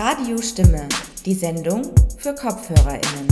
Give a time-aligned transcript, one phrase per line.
[0.00, 0.88] Radiostimme,
[1.26, 1.82] die Sendung
[2.18, 3.26] für KopfhörerInnen.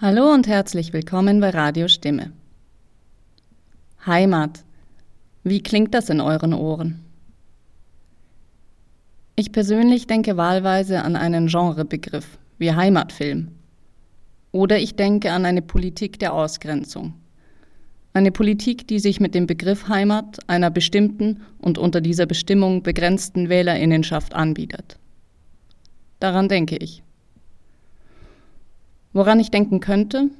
[0.00, 2.32] Hallo und herzlich willkommen bei Radiostimme.
[4.06, 4.64] Heimat.
[5.44, 7.04] Wie klingt das in euren Ohren?
[9.36, 13.48] Ich persönlich denke wahlweise an einen Genrebegriff wie Heimatfilm.
[14.52, 17.12] Oder ich denke an eine Politik der Ausgrenzung.
[18.18, 23.48] Eine Politik, die sich mit dem Begriff Heimat einer bestimmten und unter dieser Bestimmung begrenzten
[23.48, 24.98] Wählerinnenschaft anbietet.
[26.18, 27.04] Daran denke ich.
[29.12, 30.30] Woran ich denken könnte?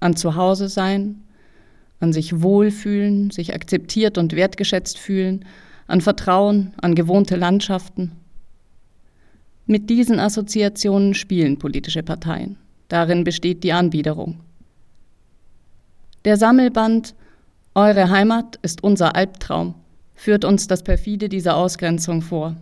[0.00, 1.22] An Zuhause sein,
[2.00, 5.44] an sich wohlfühlen, sich akzeptiert und wertgeschätzt fühlen,
[5.86, 8.10] an Vertrauen, an gewohnte Landschaften.
[9.66, 12.56] Mit diesen Assoziationen spielen politische Parteien.
[12.88, 14.40] Darin besteht die Anbiederung.
[16.24, 17.16] Der Sammelband
[17.74, 19.74] Eure Heimat ist unser Albtraum
[20.14, 22.54] führt uns das perfide dieser Ausgrenzung vor.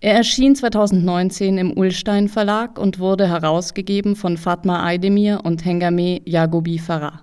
[0.00, 6.78] Er erschien 2019 im Ullstein Verlag und wurde herausgegeben von Fatma Aydemir und Hengame Yagobi
[6.78, 7.20] Farah.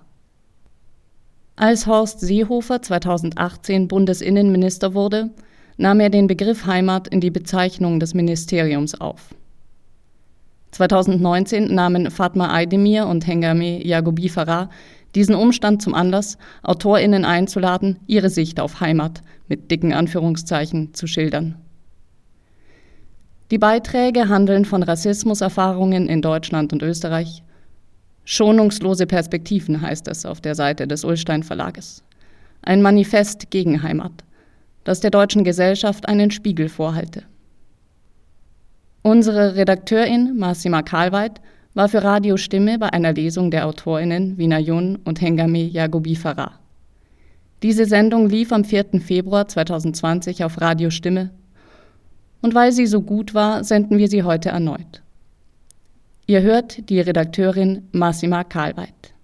[1.56, 5.30] Als Horst Seehofer 2018 Bundesinnenminister wurde,
[5.78, 9.34] nahm er den Begriff Heimat in die Bezeichnung des Ministeriums auf.
[10.72, 14.70] 2019 nahmen Fatma Aydemir und Hengame Yagobi Farah
[15.14, 21.56] diesen Umstand zum Anlass, AutorInnen einzuladen, ihre Sicht auf Heimat mit dicken Anführungszeichen zu schildern.
[23.50, 27.42] Die Beiträge handeln von Rassismuserfahrungen in Deutschland und Österreich.
[28.24, 32.02] Schonungslose Perspektiven heißt es auf der Seite des Ullstein Verlages.
[32.62, 34.12] Ein Manifest gegen Heimat,
[34.84, 37.24] das der deutschen Gesellschaft einen Spiegel vorhalte.
[39.02, 41.40] Unsere Redakteurin Massima Karlweit
[41.74, 46.58] war für Radio Stimme bei einer Lesung der AutorInnen Jun und Hengame Yagobi Farah.
[47.62, 49.00] Diese Sendung lief am 4.
[49.00, 51.30] Februar 2020 auf Radio Stimme
[52.42, 55.02] und weil sie so gut war, senden wir sie heute erneut.
[56.26, 59.14] Ihr hört die Redakteurin Massima Karlweit.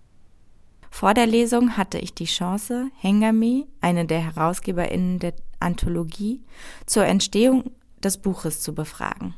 [0.91, 6.43] Vor der Lesung hatte ich die Chance, Hengame, eine der HerausgeberInnen der Anthologie,
[6.87, 7.71] zur Entstehung
[8.03, 9.35] des Buches zu befragen.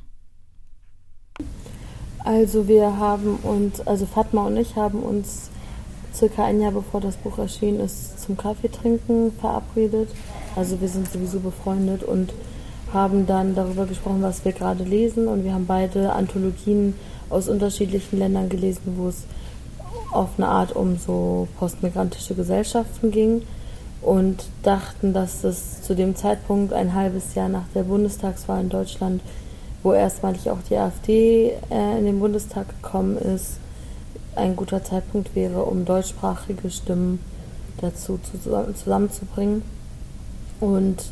[2.24, 5.50] Also wir haben uns, also Fatma und ich haben uns
[6.14, 10.08] circa ein Jahr bevor das Buch erschienen ist, zum Kaffeetrinken verabredet.
[10.56, 12.32] Also wir sind sowieso befreundet und
[12.92, 16.94] haben dann darüber gesprochen, was wir gerade lesen und wir haben beide Anthologien
[17.30, 19.24] aus unterschiedlichen Ländern gelesen, wo es
[20.12, 23.42] auf eine Art um so postmigrantische Gesellschaften ging
[24.02, 29.20] und dachten, dass es zu dem Zeitpunkt ein halbes Jahr nach der Bundestagswahl in Deutschland
[29.82, 33.58] wo erstmalig auch die AfD äh, in den Bundestag gekommen ist,
[34.36, 37.20] ein guter Zeitpunkt wäre, um deutschsprachige Stimmen
[37.80, 38.18] dazu
[38.74, 39.62] zusammenzubringen.
[40.60, 41.04] Und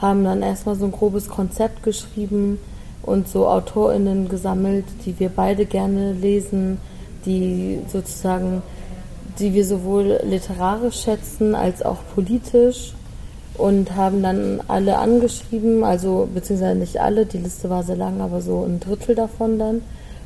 [0.00, 2.58] haben dann erstmal so ein grobes Konzept geschrieben
[3.02, 6.78] und so AutorInnen gesammelt, die wir beide gerne lesen,
[7.24, 8.62] die sozusagen,
[9.38, 12.94] die wir sowohl literarisch schätzen als auch politisch
[13.58, 18.40] und haben dann alle angeschrieben, also beziehungsweise nicht alle, die Liste war sehr lang, aber
[18.40, 19.82] so ein Drittel davon dann,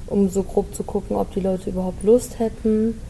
[0.07, 3.01] um so grob zu gucken, ob die Leute überhaupt Lust hätten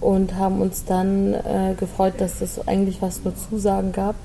[0.00, 4.16] und haben uns dann äh, gefreut, dass es eigentlich was nur Zusagen gab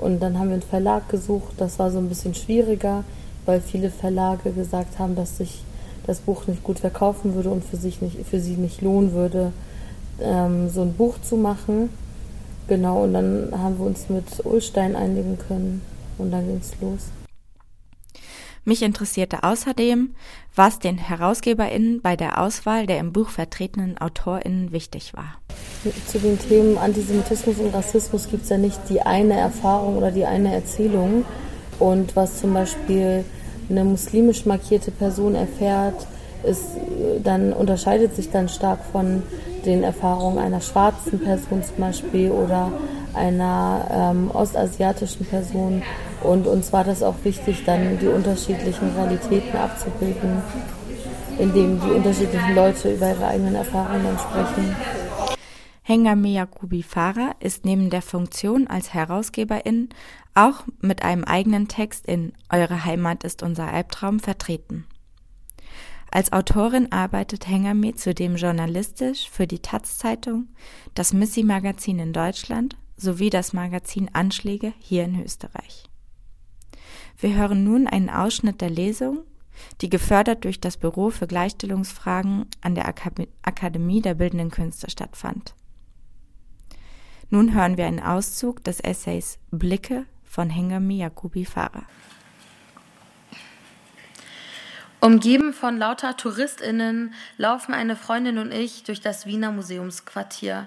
[0.00, 3.04] und dann haben wir einen Verlag gesucht, das war so ein bisschen schwieriger,
[3.46, 5.62] weil viele Verlage gesagt haben, dass sich
[6.06, 9.52] das Buch nicht gut verkaufen würde und für, sich nicht, für sie nicht lohnen würde,
[10.20, 11.90] ähm, so ein Buch zu machen.
[12.70, 15.82] Genau, und dann haben wir uns mit Ulstein einigen können
[16.18, 17.08] und dann ging es los.
[18.64, 20.14] Mich interessierte außerdem,
[20.54, 25.40] was den HerausgeberInnen bei der Auswahl der im Buch vertretenen AutorInnen wichtig war.
[26.06, 30.26] Zu den Themen Antisemitismus und Rassismus gibt es ja nicht die eine Erfahrung oder die
[30.26, 31.24] eine Erzählung.
[31.80, 33.24] Und was zum Beispiel
[33.68, 36.06] eine muslimisch markierte Person erfährt,
[36.44, 36.64] ist,
[37.22, 39.22] dann unterscheidet sich dann stark von
[39.64, 42.72] den Erfahrungen einer schwarzen Person zum Beispiel oder
[43.14, 45.82] einer ähm, ostasiatischen Person.
[46.22, 50.42] Und uns war das auch wichtig, dann die unterschiedlichen Realitäten abzubilden,
[51.38, 54.76] indem die unterschiedlichen Leute über ihre eigenen Erfahrungen sprechen.
[55.82, 59.88] Hengame Yakubi Farah ist neben der Funktion als Herausgeberin
[60.34, 64.86] auch mit einem eigenen Text in Eure Heimat ist unser Albtraum vertreten.
[66.12, 70.48] Als Autorin arbeitet Hengame zudem journalistisch für die Taz-Zeitung,
[70.94, 75.84] das Missy-Magazin in Deutschland sowie das Magazin Anschläge hier in Österreich.
[77.18, 79.20] Wir hören nun einen Ausschnitt der Lesung,
[79.80, 85.54] die gefördert durch das Büro für Gleichstellungsfragen an der Akademie der Bildenden Künste stattfand.
[87.28, 91.84] Nun hören wir einen Auszug des Essays Blicke von Hengami Yakubi Farah.
[95.02, 100.66] Umgeben von lauter TouristInnen laufen eine Freundin und ich durch das Wiener Museumsquartier.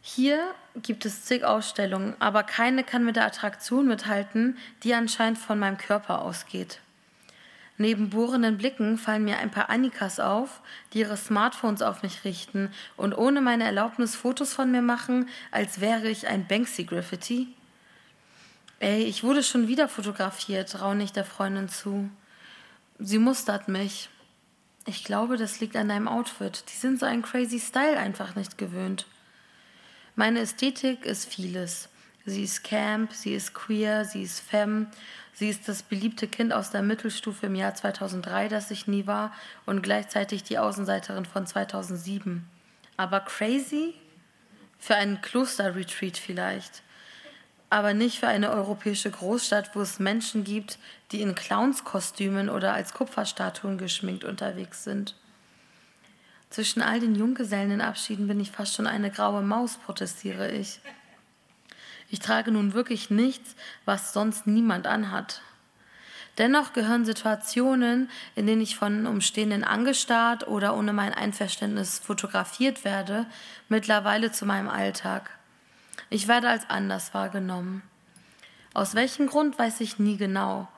[0.00, 5.58] Hier gibt es zig Ausstellungen, aber keine kann mit der Attraktion mithalten, die anscheinend von
[5.58, 6.78] meinem Körper ausgeht.
[7.76, 10.60] Neben bohrenden Blicken fallen mir ein paar Annikas auf,
[10.92, 15.80] die ihre Smartphones auf mich richten und ohne meine Erlaubnis Fotos von mir machen, als
[15.80, 17.48] wäre ich ein Banksy-Graffiti.
[18.78, 22.08] Ey, ich wurde schon wieder fotografiert, raune ich der Freundin zu.
[23.06, 24.08] Sie mustert mich.
[24.86, 26.64] Ich glaube, das liegt an deinem Outfit.
[26.70, 29.06] Die sind so einen crazy Style einfach nicht gewöhnt.
[30.16, 31.90] Meine Ästhetik ist vieles.
[32.24, 34.86] Sie ist camp, sie ist queer, sie ist femme,
[35.34, 39.34] sie ist das beliebte Kind aus der Mittelstufe im Jahr 2003, das ich nie war,
[39.66, 42.48] und gleichzeitig die Außenseiterin von 2007.
[42.96, 43.92] Aber crazy?
[44.78, 46.82] Für einen Klosterretreat vielleicht
[47.74, 50.78] aber nicht für eine europäische Großstadt, wo es Menschen gibt,
[51.10, 55.16] die in Clownskostümen oder als Kupferstatuen geschminkt unterwegs sind.
[56.50, 60.78] Zwischen all den Junggesellenabschieden bin ich fast schon eine graue Maus, protestiere ich.
[62.10, 65.42] Ich trage nun wirklich nichts, was sonst niemand anhat.
[66.38, 73.26] Dennoch gehören Situationen, in denen ich von Umstehenden angestarrt oder ohne mein Einverständnis fotografiert werde,
[73.68, 75.28] mittlerweile zu meinem Alltag.
[76.10, 77.82] Ich werde als anders wahrgenommen.
[78.74, 80.68] Aus welchem Grund weiß ich nie genau.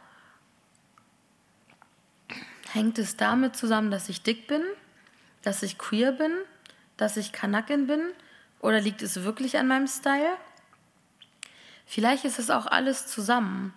[2.73, 4.63] Hängt es damit zusammen, dass ich dick bin,
[5.43, 6.33] dass ich queer bin,
[6.97, 8.03] dass ich Kanakin bin
[8.61, 10.37] oder liegt es wirklich an meinem Style?
[11.87, 13.73] Vielleicht ist es auch alles zusammen.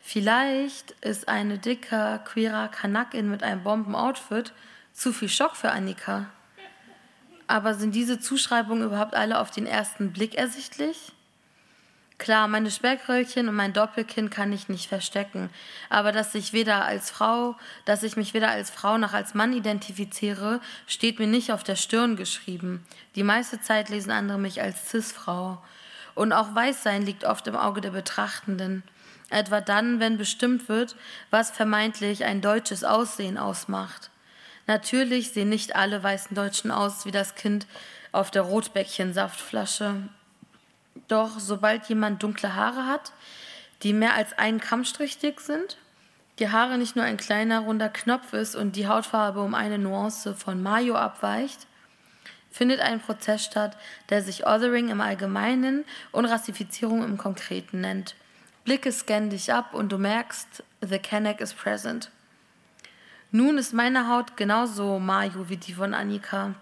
[0.00, 4.52] Vielleicht ist eine dicker, queerer Kanakin mit einem Bombenoutfit
[4.92, 6.26] zu viel Schock für Annika.
[7.52, 11.12] Aber sind diese Zuschreibungen überhaupt alle auf den ersten Blick ersichtlich?
[12.16, 15.50] Klar, meine Speckröllchen und mein Doppelkinn kann ich nicht verstecken,
[15.90, 19.52] aber dass ich weder als Frau, dass ich mich weder als Frau noch als Mann
[19.52, 22.86] identifiziere, steht mir nicht auf der Stirn geschrieben.
[23.16, 25.62] Die meiste Zeit lesen andere mich als Cis-Frau.
[26.14, 28.82] Und auch Weißsein liegt oft im Auge der Betrachtenden.
[29.28, 30.96] Etwa dann, wenn bestimmt wird,
[31.28, 34.11] was vermeintlich ein deutsches Aussehen ausmacht.
[34.66, 37.66] Natürlich sehen nicht alle weißen Deutschen aus wie das Kind
[38.12, 40.08] auf der Rotbäckchen-Saftflasche.
[41.08, 43.12] Doch sobald jemand dunkle Haare hat,
[43.82, 45.78] die mehr als einen Kammstrich dick sind,
[46.38, 50.34] die Haare nicht nur ein kleiner runder Knopf ist und die Hautfarbe um eine Nuance
[50.34, 51.66] von Mayo abweicht,
[52.50, 53.76] findet ein Prozess statt,
[54.10, 58.14] der sich Othering im Allgemeinen und Rassifizierung im Konkreten nennt.
[58.64, 62.10] Blicke scannen dich ab und du merkst, the Kenneck is present.
[63.34, 66.54] Nun ist meine Haut genauso Mayo wie die von Annika.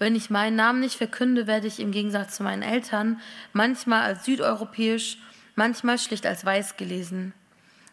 [0.00, 3.20] Wenn ich meinen Namen nicht verkünde, werde ich im Gegensatz zu meinen Eltern
[3.52, 5.18] manchmal als südeuropäisch,
[5.54, 7.32] manchmal schlicht als weiß gelesen.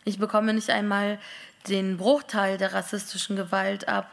[0.03, 1.19] Ich bekomme nicht einmal
[1.67, 4.09] den Bruchteil der rassistischen Gewalt ab,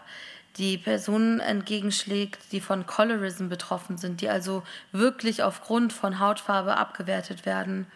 [0.58, 7.46] die Personen entgegenschlägt, die von Colorism betroffen sind, die also wirklich aufgrund von Hautfarbe abgewertet
[7.46, 7.86] werden.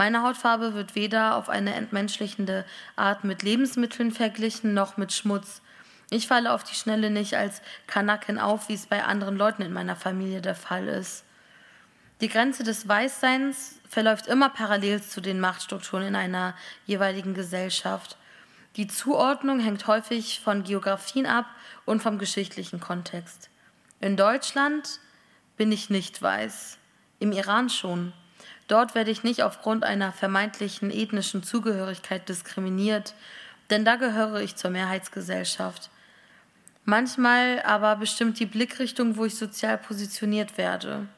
[0.00, 2.64] Meine Hautfarbe wird weder auf eine entmenschlichende
[2.96, 5.60] Art mit Lebensmitteln verglichen noch mit Schmutz.
[6.08, 9.74] Ich falle auf die Schnelle nicht als Kanaken auf, wie es bei anderen Leuten in
[9.74, 11.26] meiner Familie der Fall ist.
[12.22, 16.54] Die Grenze des Weißseins verläuft immer parallel zu den Machtstrukturen in einer
[16.86, 18.16] jeweiligen Gesellschaft.
[18.76, 21.44] Die Zuordnung hängt häufig von Geografien ab
[21.84, 23.50] und vom geschichtlichen Kontext.
[24.00, 24.98] In Deutschland
[25.58, 26.78] bin ich nicht weiß,
[27.18, 28.14] im Iran schon.
[28.70, 33.14] Dort werde ich nicht aufgrund einer vermeintlichen ethnischen Zugehörigkeit diskriminiert,
[33.68, 35.90] denn da gehöre ich zur Mehrheitsgesellschaft.
[36.84, 41.08] Manchmal aber bestimmt die Blickrichtung, wo ich sozial positioniert werde.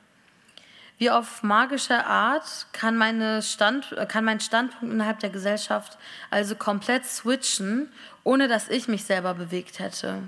[0.97, 5.99] Wie auf magische Art kann, meine Stand, kann mein Standpunkt innerhalb der Gesellschaft
[6.31, 7.93] also komplett switchen,
[8.25, 10.23] ohne dass ich mich selber bewegt hätte.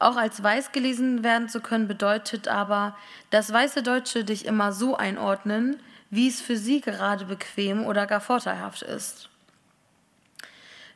[0.00, 2.96] Auch als weiß gelesen werden zu können, bedeutet aber,
[3.30, 5.76] dass weiße Deutsche dich immer so einordnen,
[6.10, 9.28] wie es für sie gerade bequem oder gar vorteilhaft ist.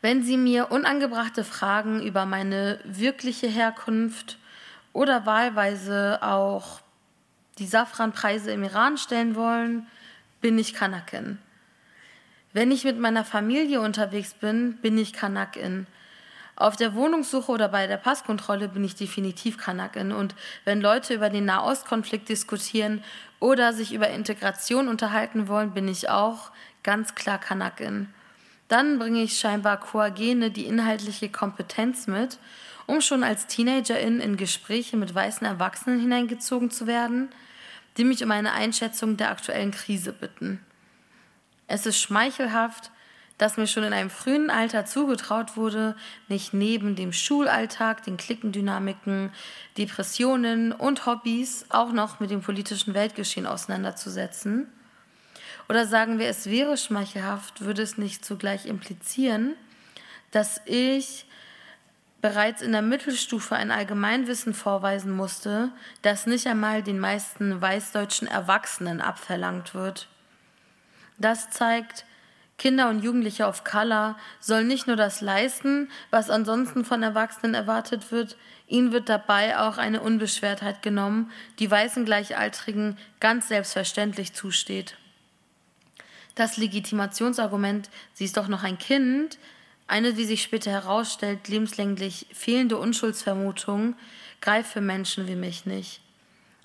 [0.00, 4.36] Wenn Sie mir unangebrachte Fragen über meine wirkliche Herkunft
[4.92, 6.80] oder wahlweise auch
[7.58, 9.86] die Safranpreise im Iran stellen wollen,
[10.40, 11.38] bin ich Kanakin.
[12.52, 15.86] Wenn ich mit meiner Familie unterwegs bin, bin ich Kanakin.
[16.56, 20.12] Auf der Wohnungssuche oder bei der Passkontrolle bin ich definitiv Kanakin.
[20.12, 23.02] Und wenn Leute über den Nahostkonflikt diskutieren
[23.42, 26.52] oder sich über Integration unterhalten wollen, bin ich auch
[26.84, 28.08] ganz klar Kanakin.
[28.68, 32.38] Dann bringe ich scheinbar Koagene die inhaltliche Kompetenz mit,
[32.86, 37.30] um schon als Teenagerin in Gespräche mit weißen Erwachsenen hineingezogen zu werden.
[37.98, 40.64] die mich um eine Einschätzung der aktuellen Krise bitten.
[41.66, 42.90] Es ist schmeichelhaft,
[43.38, 45.96] dass mir schon in einem frühen Alter zugetraut wurde,
[46.28, 49.32] mich neben dem Schulalltag, den Klickendynamiken,
[49.78, 54.68] Depressionen und Hobbys auch noch mit dem politischen Weltgeschehen auseinanderzusetzen.
[55.68, 59.54] Oder sagen wir, es wäre schmeichelhaft, würde es nicht zugleich implizieren,
[60.30, 61.26] dass ich
[62.20, 65.72] bereits in der Mittelstufe ein Allgemeinwissen vorweisen musste,
[66.02, 70.08] das nicht einmal den meisten weißdeutschen Erwachsenen abverlangt wird.
[71.18, 72.04] Das zeigt,
[72.62, 78.12] Kinder und Jugendliche of Color sollen nicht nur das leisten, was ansonsten von Erwachsenen erwartet
[78.12, 78.36] wird,
[78.68, 84.96] ihnen wird dabei auch eine Unbeschwertheit genommen, die weißen Gleichaltrigen ganz selbstverständlich zusteht.
[86.36, 89.38] Das Legitimationsargument, sie ist doch noch ein Kind,
[89.88, 93.96] eine, wie sich später herausstellt, lebenslänglich fehlende Unschuldsvermutung,
[94.40, 96.00] greift für Menschen wie mich nicht.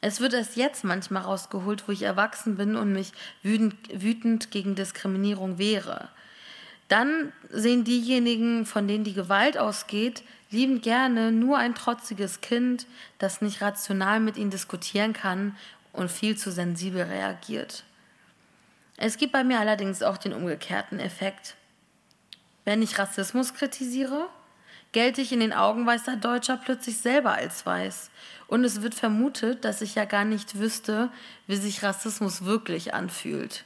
[0.01, 3.11] Es wird erst jetzt manchmal rausgeholt, wo ich erwachsen bin und mich
[3.41, 6.09] wütend, wütend gegen Diskriminierung wehre.
[6.87, 12.85] Dann sehen diejenigen, von denen die Gewalt ausgeht, lieben gerne nur ein trotziges Kind,
[13.17, 15.57] das nicht rational mit ihnen diskutieren kann
[15.91, 17.83] und viel zu sensibel reagiert.
[18.95, 21.55] Es gibt bei mir allerdings auch den umgekehrten Effekt.
[22.65, 24.29] Wenn ich Rassismus kritisiere,
[24.97, 28.09] gelte ich in den Augen weißer Deutscher plötzlich selber als weiß.
[28.47, 31.11] Und es wird vermutet, dass ich ja gar nicht wüsste,
[31.45, 33.63] wie sich Rassismus wirklich anfühlt.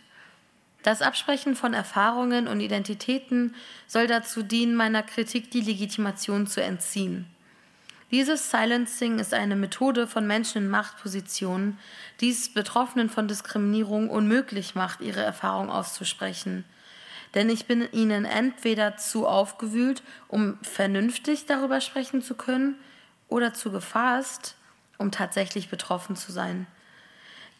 [0.84, 3.56] Das Absprechen von Erfahrungen und Identitäten
[3.88, 7.28] soll dazu dienen, meiner Kritik die Legitimation zu entziehen.
[8.12, 11.80] Dieses Silencing ist eine Methode von Menschen in Machtpositionen,
[12.20, 16.66] die es Betroffenen von Diskriminierung unmöglich macht, ihre Erfahrung auszusprechen.
[17.34, 22.76] Denn ich bin ihnen entweder zu aufgewühlt, um vernünftig darüber sprechen zu können,
[23.32, 24.56] oder zu gefasst,
[24.98, 26.68] um tatsächlich betroffen zu sein.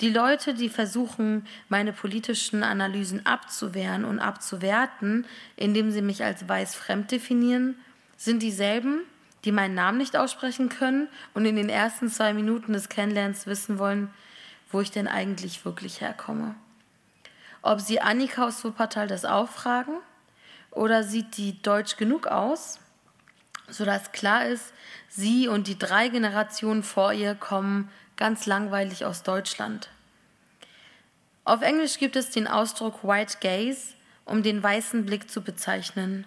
[0.02, 5.26] Die Leute, die versuchen, meine politischen Analysen abzuwehren und abzuwerten,
[5.56, 7.76] indem sie mich als weiß fremd definieren,
[8.18, 9.02] sind dieselben,
[9.46, 13.80] die meinen Namen nicht aussprechen können und in den ersten zwei Minuten des Kennenlernens wissen
[13.80, 14.10] wollen,
[14.72, 16.56] wo ich denn eigentlich wirklich herkomme.
[17.62, 19.94] Ob sie Annika aus Wuppertal das auch fragen
[20.72, 22.80] oder sieht die deutsch genug aus,
[23.68, 24.74] sodass klar ist,
[25.10, 29.90] sie und die drei Generationen vor ihr kommen ganz langweilig aus Deutschland.
[31.44, 33.94] Auf Englisch gibt es den Ausdruck White Gaze,
[34.26, 36.26] um den weißen Blick zu bezeichnen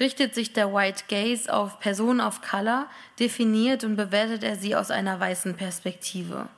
[0.00, 4.90] richtet sich der White Gaze auf Personen of Color, definiert und bewertet er sie aus
[4.90, 6.48] einer weißen Perspektive.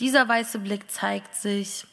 [0.00, 1.86] Dieser weiße Blick zeigt sich,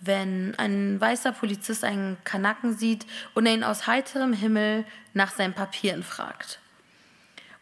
[0.00, 4.84] wenn ein weißer Polizist einen Kanaken sieht und er ihn aus heiterem Himmel
[5.14, 6.60] nach seinen Papieren fragt.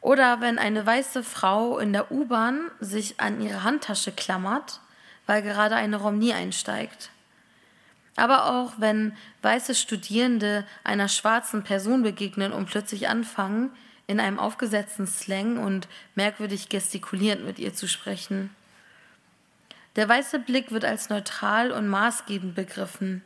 [0.00, 4.80] Oder wenn eine weiße Frau in der U-Bahn sich an ihre Handtasche klammert,
[5.26, 7.10] weil gerade eine Romney einsteigt.
[8.16, 13.70] Aber auch wenn weiße Studierende einer schwarzen Person begegnen und plötzlich anfangen,
[14.06, 18.50] in einem aufgesetzten Slang und merkwürdig gestikulierend mit ihr zu sprechen.
[19.96, 23.22] Der weiße Blick wird als neutral und maßgebend begriffen.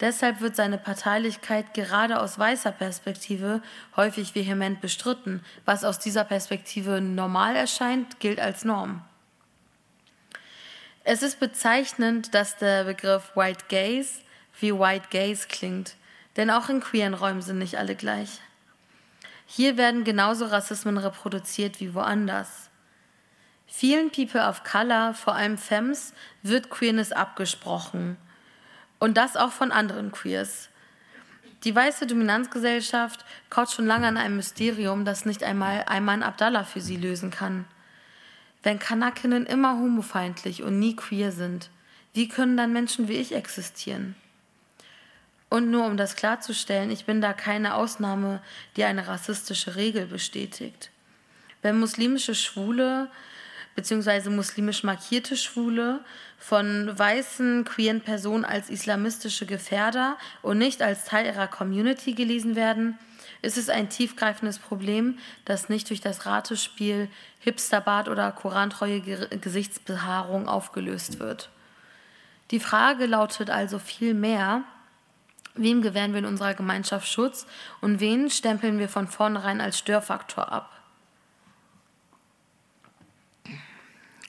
[0.00, 3.62] Deshalb wird seine Parteilichkeit gerade aus weißer Perspektive
[3.96, 5.42] häufig vehement bestritten.
[5.64, 9.02] Was aus dieser Perspektive normal erscheint, gilt als Norm.
[11.02, 14.20] Es ist bezeichnend, dass der Begriff White Gaze
[14.60, 15.94] wie White Gaze klingt,
[16.36, 18.40] denn auch in queeren Räumen sind nicht alle gleich.
[19.46, 22.67] Hier werden genauso Rassismen reproduziert wie woanders.
[23.70, 28.16] Vielen People of Color, vor allem Femmes, wird Queerness abgesprochen.
[28.98, 30.70] Und das auch von anderen Queers.
[31.64, 36.80] Die weiße Dominanzgesellschaft kaut schon lange an einem Mysterium, das nicht einmal Ayman Abdallah für
[36.80, 37.66] sie lösen kann.
[38.62, 41.70] Wenn Kanakinnen immer homofeindlich und nie queer sind,
[42.14, 44.16] wie können dann Menschen wie ich existieren?
[45.50, 48.42] Und nur um das klarzustellen, ich bin da keine Ausnahme,
[48.76, 50.90] die eine rassistische Regel bestätigt.
[51.62, 53.10] Wenn muslimische Schwule
[53.78, 54.30] bzw.
[54.30, 56.00] muslimisch markierte Schwule
[56.36, 62.98] von weißen, queeren Personen als islamistische Gefährder und nicht als Teil ihrer Community gelesen werden,
[63.40, 67.08] ist es ein tiefgreifendes Problem, das nicht durch das Ratespiel
[67.38, 71.48] Hipsterbart oder korantreue Gesichtsbehaarung aufgelöst wird.
[72.50, 74.64] Die Frage lautet also viel mehr,
[75.60, 77.44] Wem gewähren wir in unserer Gemeinschaft Schutz
[77.80, 80.77] und wen stempeln wir von vornherein als Störfaktor ab?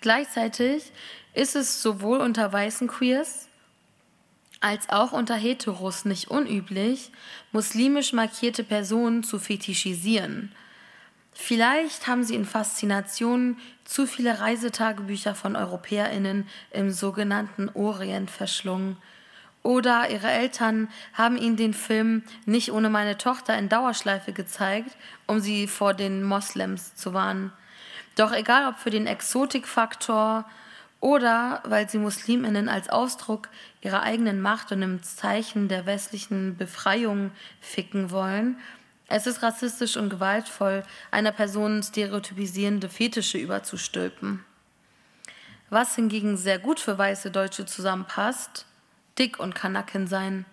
[0.01, 0.91] Gleichzeitig
[1.33, 3.47] ist es sowohl unter weißen Queers
[4.61, 7.11] als auch unter Heteros nicht unüblich,
[7.51, 10.51] muslimisch markierte Personen zu fetischisieren.
[11.33, 18.97] Vielleicht haben sie in Faszination zu viele Reisetagebücher von EuropäerInnen im sogenannten Orient verschlungen.
[19.63, 25.39] Oder ihre Eltern haben ihnen den Film Nicht ohne meine Tochter in Dauerschleife gezeigt, um
[25.39, 27.53] sie vor den Moslems zu warnen.
[28.19, 30.43] Doch egal ob für den Exotikfaktor
[30.99, 33.47] oder weil sie Musliminnen als Ausdruck
[33.79, 38.57] ihrer eigenen Macht und im Zeichen der westlichen Befreiung ficken wollen,
[39.07, 44.43] es ist rassistisch und gewaltvoll, einer Person stereotypisierende Fetische überzustülpen.
[45.69, 48.65] Was hingegen sehr gut für weiße Deutsche zusammenpasst,
[49.17, 50.45] dick und Kanaken sein.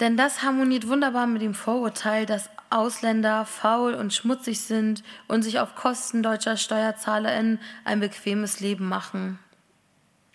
[0.00, 5.60] Denn das harmoniert wunderbar mit dem Vorurteil, dass Ausländer faul und schmutzig sind und sich
[5.60, 9.38] auf Kosten deutscher SteuerzahlerInnen ein bequemes Leben machen.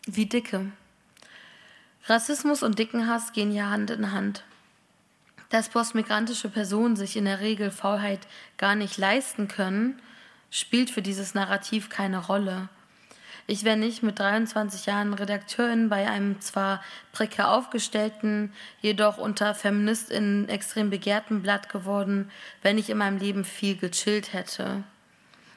[0.05, 0.71] Wie Dicke.
[2.05, 4.43] Rassismus und Dickenhass gehen ja Hand in Hand.
[5.49, 9.99] Dass postmigrantische Personen sich in der Regel Faulheit gar nicht leisten können,
[10.51, 12.69] spielt für dieses Narrativ keine Rolle.
[13.47, 20.49] Ich wäre nicht mit 23 Jahren Redakteurin bei einem zwar prekär aufgestellten, jedoch unter FeministInnen
[20.49, 22.31] extrem begehrten Blatt geworden,
[22.63, 24.83] wenn ich in meinem Leben viel gechillt hätte.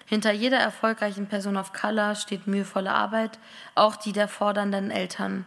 [0.04, 3.38] Hinter jeder erfolgreichen Person of Color steht mühevolle Arbeit,
[3.74, 5.46] auch die der fordernden Eltern.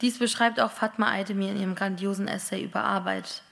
[0.00, 3.42] Dies beschreibt auch Fatma Aydemir in ihrem grandiosen Essay über Arbeit.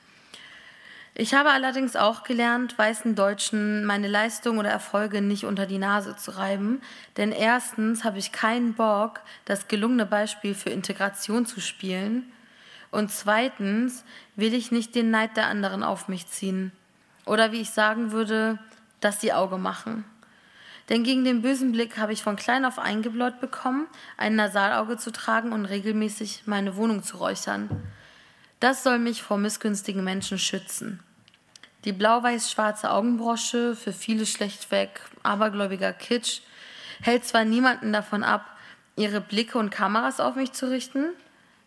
[1.21, 6.15] Ich habe allerdings auch gelernt, weißen Deutschen meine Leistung oder Erfolge nicht unter die Nase
[6.15, 6.81] zu reiben,
[7.17, 12.31] denn erstens habe ich keinen Bock, das gelungene Beispiel für Integration zu spielen
[12.93, 14.05] und zweitens
[14.37, 16.71] will ich nicht den Neid der anderen auf mich ziehen
[17.27, 18.61] oder wie ich sagen würde,
[19.01, 20.05] dass sie Auge machen.
[20.89, 25.11] Denn gegen den bösen Blick habe ich von klein auf eingebläut bekommen, ein Nasalauge zu
[25.11, 27.69] tragen und regelmäßig meine Wohnung zu räuchern.
[28.61, 31.01] Das soll mich vor missgünstigen Menschen schützen.
[31.85, 36.41] Die blau-weiß-schwarze Augenbrosche, für viele schlechtweg abergläubiger Kitsch,
[37.01, 38.45] hält zwar niemanden davon ab,
[38.97, 41.07] ihre Blicke und Kameras auf mich zu richten,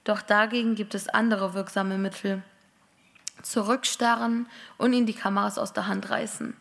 [0.03, 2.43] doch dagegen gibt es andere wirksame Mittel.
[3.41, 4.47] Zurückstarren
[4.77, 6.55] und ihnen die Kameras aus der Hand reißen.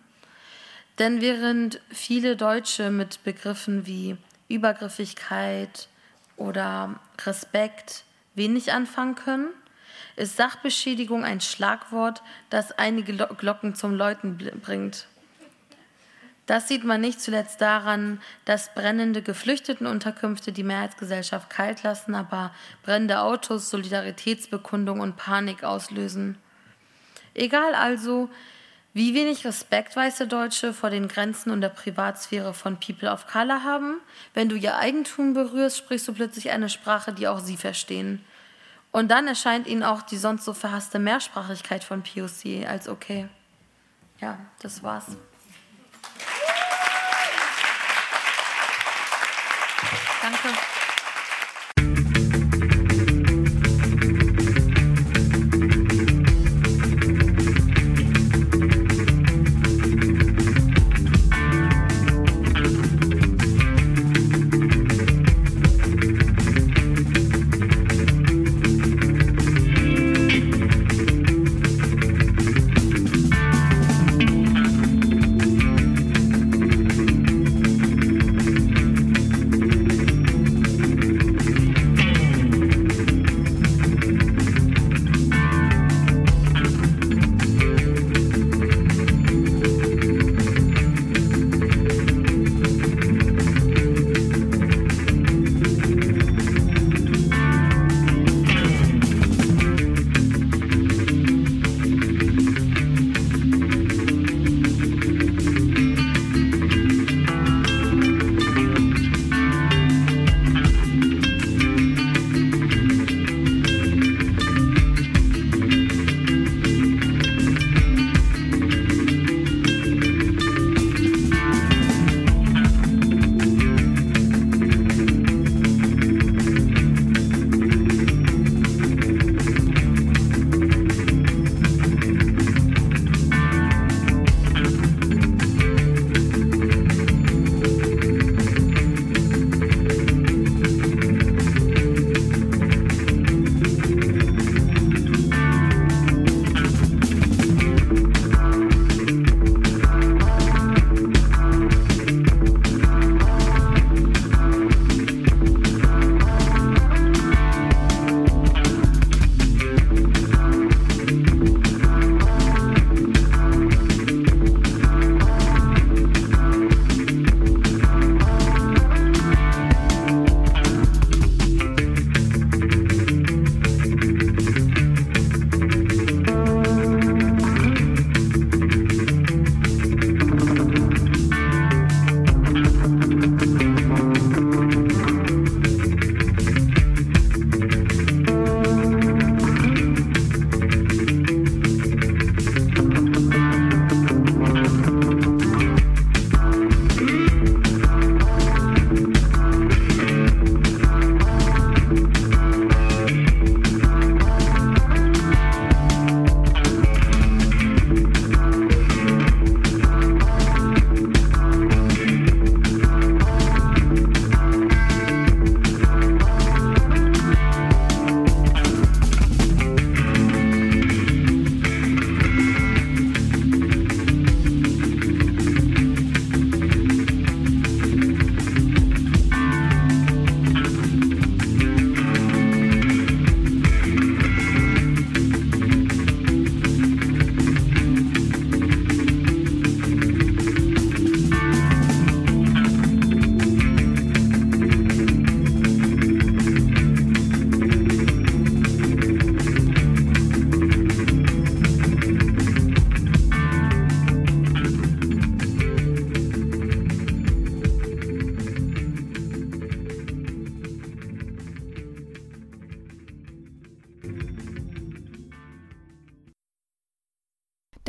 [0.99, 4.17] Denn während viele Deutsche mit Begriffen wie
[4.49, 5.89] Übergriffigkeit
[6.37, 9.49] oder Respekt wenig anfangen können,
[10.16, 15.07] ist Sachbeschädigung ein Schlagwort, das einige Glocken zum Läuten bringt.
[16.51, 23.20] Das sieht man nicht zuletzt daran, dass brennende Geflüchtetenunterkünfte die Mehrheitsgesellschaft kalt lassen, aber brennende
[23.20, 26.38] Autos Solidaritätsbekundung und Panik auslösen.
[27.35, 28.29] Egal also,
[28.92, 33.62] wie wenig Respekt weiße Deutsche vor den Grenzen und der Privatsphäre von People of Color
[33.62, 34.01] haben,
[34.35, 38.25] wenn du ihr Eigentum berührst, sprichst du plötzlich eine Sprache, die auch sie verstehen.
[38.92, 43.29] Und dann erscheint ihnen auch die sonst so verhasste Mehrsprachigkeit von POC als okay.
[44.20, 45.16] Ja, das war's.
[50.22, 50.48] Danke.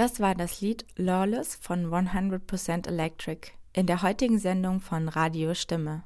[0.01, 6.01] Das war das Lied Lawless von 100% Electric in der heutigen Sendung von Radio Stimme.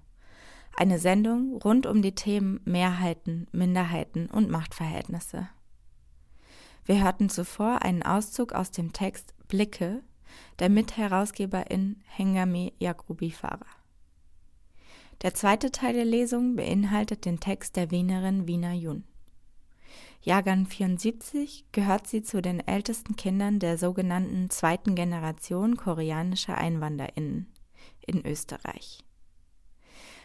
[0.75, 5.47] Eine Sendung rund um die Themen Mehrheiten, Minderheiten und Machtverhältnisse.
[6.83, 10.03] Wir hörten zuvor einen Auszug aus dem Text Blicke
[10.59, 13.65] der Mitherausgeberin Hengame Yakubi Farah.
[15.21, 19.05] Der zweite Teil der Lesung beinhaltet den Text der Wienerin Wiener Jun.
[20.25, 27.53] Jahrgang 74 gehört sie zu den ältesten Kindern der sogenannten zweiten Generation koreanischer EinwanderInnen
[28.07, 29.03] in Österreich.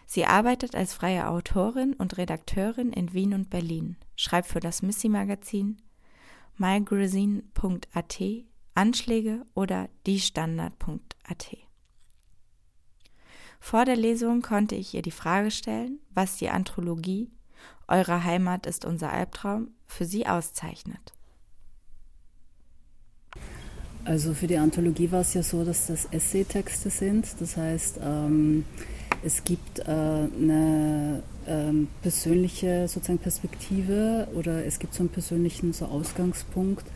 [0.06, 5.76] Sie arbeitet als freie Autorin und Redakteurin in Wien und Berlin, schreibt für das Missy-Magazin,
[6.56, 8.22] mygrazine.at,
[8.74, 11.56] Anschläge oder diestandard.at.
[13.60, 17.30] Vor der Lesung konnte ich ihr die Frage stellen, was die Anthologie
[17.88, 21.12] Eure Heimat ist unser Albtraum für sie auszeichnet.
[24.04, 27.26] Also für die Anthologie war es ja so, dass das Essay-Texte sind.
[27.40, 28.64] Das heißt, ähm,
[29.22, 35.84] es gibt äh, eine ähm, persönliche sozusagen Perspektive oder es gibt so einen persönlichen so
[35.84, 36.86] Ausgangspunkt.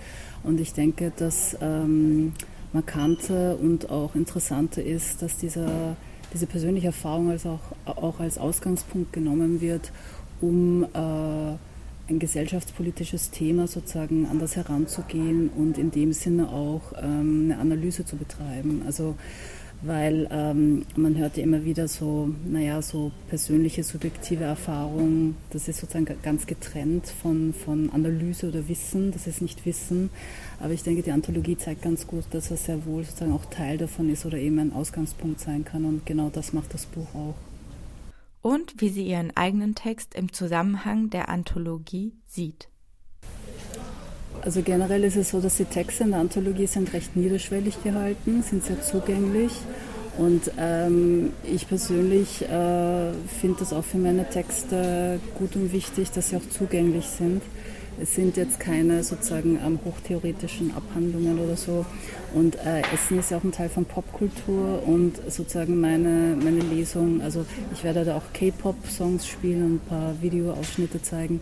[0.43, 2.33] Und ich denke, dass ähm,
[2.73, 5.97] markante und auch interessante ist, dass dieser,
[6.33, 9.93] diese persönliche Erfahrung als auch, auch als Ausgangspunkt genommen wird,
[10.45, 11.57] um äh,
[12.07, 18.17] ein gesellschaftspolitisches Thema sozusagen anders heranzugehen und in dem Sinne auch ähm, eine Analyse zu
[18.17, 18.83] betreiben.
[18.87, 19.15] Also
[19.83, 25.81] weil ähm, man hört ja immer wieder so, naja, so persönliche, subjektive Erfahrungen, das ist
[25.81, 30.09] sozusagen ganz getrennt von, von Analyse oder Wissen, das ist nicht Wissen,
[30.59, 33.77] aber ich denke, die Anthologie zeigt ganz gut, dass er sehr wohl sozusagen auch Teil
[33.77, 37.35] davon ist oder eben ein Ausgangspunkt sein kann und genau das macht das Buch auch
[38.45, 42.69] und wie sie ihren eigenen Text im Zusammenhang der Anthologie sieht.
[44.43, 48.43] Also generell ist es so, dass die Texte in der Anthologie sind recht niederschwellig gehalten,
[48.43, 49.53] sind sehr zugänglich.
[50.19, 56.29] Und ähm, ich persönlich äh, finde das auch für meine Texte gut und wichtig, dass
[56.29, 57.41] sie auch zugänglich sind.
[58.01, 61.87] Es sind jetzt keine sozusagen ähm, hochtheoretischen Abhandlungen oder so.
[62.35, 67.23] Und äh, Essen ist ja auch ein Teil von Popkultur und sozusagen meine, meine Lesung,
[67.23, 71.41] also ich werde da auch K-Pop-Songs spielen und ein paar Videoausschnitte zeigen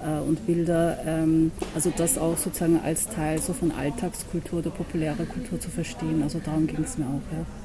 [0.00, 0.98] äh, und Bilder.
[1.06, 6.22] Ähm, also das auch sozusagen als Teil so von Alltagskultur oder populärer Kultur zu verstehen.
[6.22, 7.32] Also darum ging es mir auch.
[7.32, 7.63] Ja.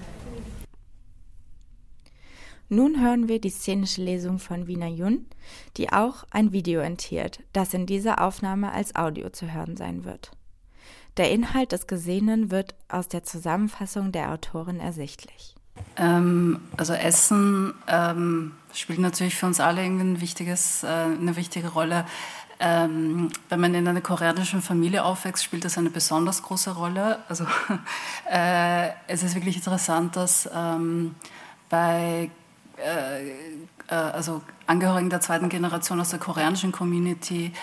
[2.71, 5.25] Nun hören wir die szenische Lesung von Wiener Jun,
[5.75, 10.31] die auch ein Video enthielt, das in dieser Aufnahme als Audio zu hören sein wird.
[11.17, 15.55] Der Inhalt des Gesehenen wird aus der Zusammenfassung der Autorin ersichtlich.
[15.97, 22.05] Ähm, also Essen ähm, spielt natürlich für uns alle ein wichtiges, äh, eine wichtige Rolle.
[22.59, 27.19] Ähm, wenn man in einer koreanischen Familie aufwächst, spielt das eine besonders große Rolle.
[27.29, 27.45] Also
[28.31, 31.15] äh, es ist wirklich interessant, dass ähm,
[31.69, 32.29] bei
[32.83, 33.29] äh,
[33.87, 37.53] äh, also Angehörigen der zweiten Generation aus der koreanischen Community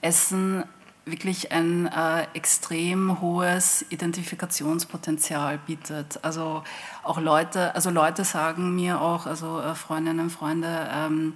[0.00, 0.64] Essen
[1.04, 6.20] wirklich ein äh, extrem hohes Identifikationspotenzial bietet.
[6.22, 6.62] Also
[7.02, 11.34] auch Leute, also Leute sagen mir auch, also äh, Freundinnen und Freunde, ähm,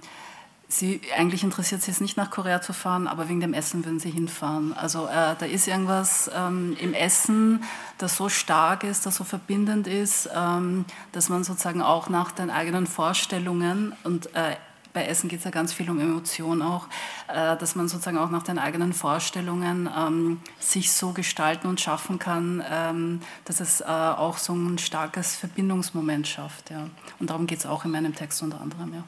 [0.77, 3.99] Sie, eigentlich interessiert sie es nicht nach Korea zu fahren, aber wegen dem Essen würden
[3.99, 4.73] sie hinfahren.
[4.73, 7.63] Also äh, da ist irgendwas ähm, im Essen,
[7.97, 10.83] das so stark ist, das so verbindend ist, ähm,
[11.13, 14.57] dass man sozusagen auch nach den eigenen Vorstellungen und äh,
[14.91, 16.87] bei Essen geht es ja ganz viel um Emotion auch,
[17.27, 22.17] äh, dass man sozusagen auch nach den eigenen Vorstellungen ähm, sich so gestalten und schaffen
[22.17, 26.69] kann, ähm, dass es äh, auch so ein starkes Verbindungsmoment schafft.
[26.69, 26.87] Ja.
[27.19, 28.93] Und darum geht es auch in meinem Text unter anderem.
[28.93, 29.03] Ja.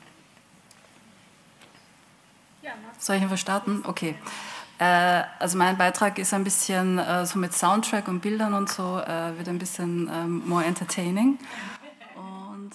[2.99, 3.83] Soll ich einfach starten?
[3.85, 4.15] Okay.
[4.79, 8.99] Äh, also mein Beitrag ist ein bisschen äh, so mit Soundtrack und Bildern und so,
[8.99, 11.39] äh, wird ein bisschen ähm, more entertaining.
[12.15, 12.71] Und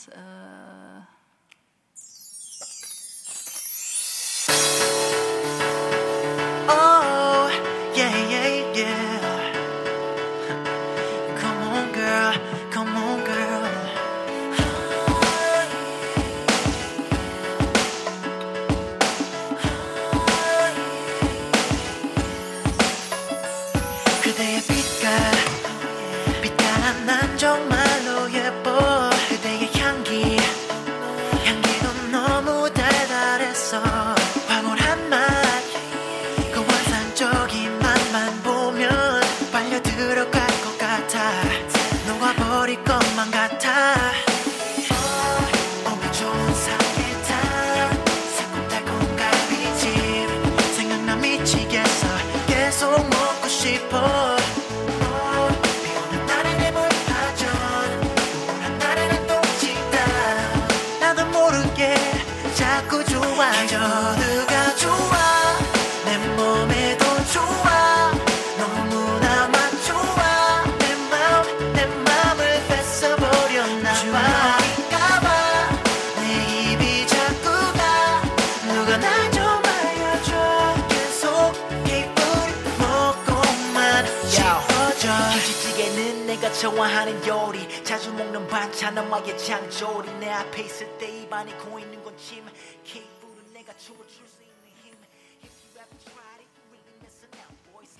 [93.88, 94.96] you're choosing him.
[95.42, 97.92] If you haven't tried it, you're really missing out, boys.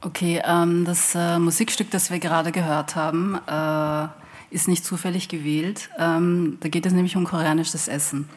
[0.00, 4.08] Okay, ähm, das äh, Musikstück, das wir gerade gehört haben, äh,
[4.54, 5.90] ist nicht zufällig gewählt.
[5.98, 8.28] Ähm, da geht es nämlich um koreanisches Essen.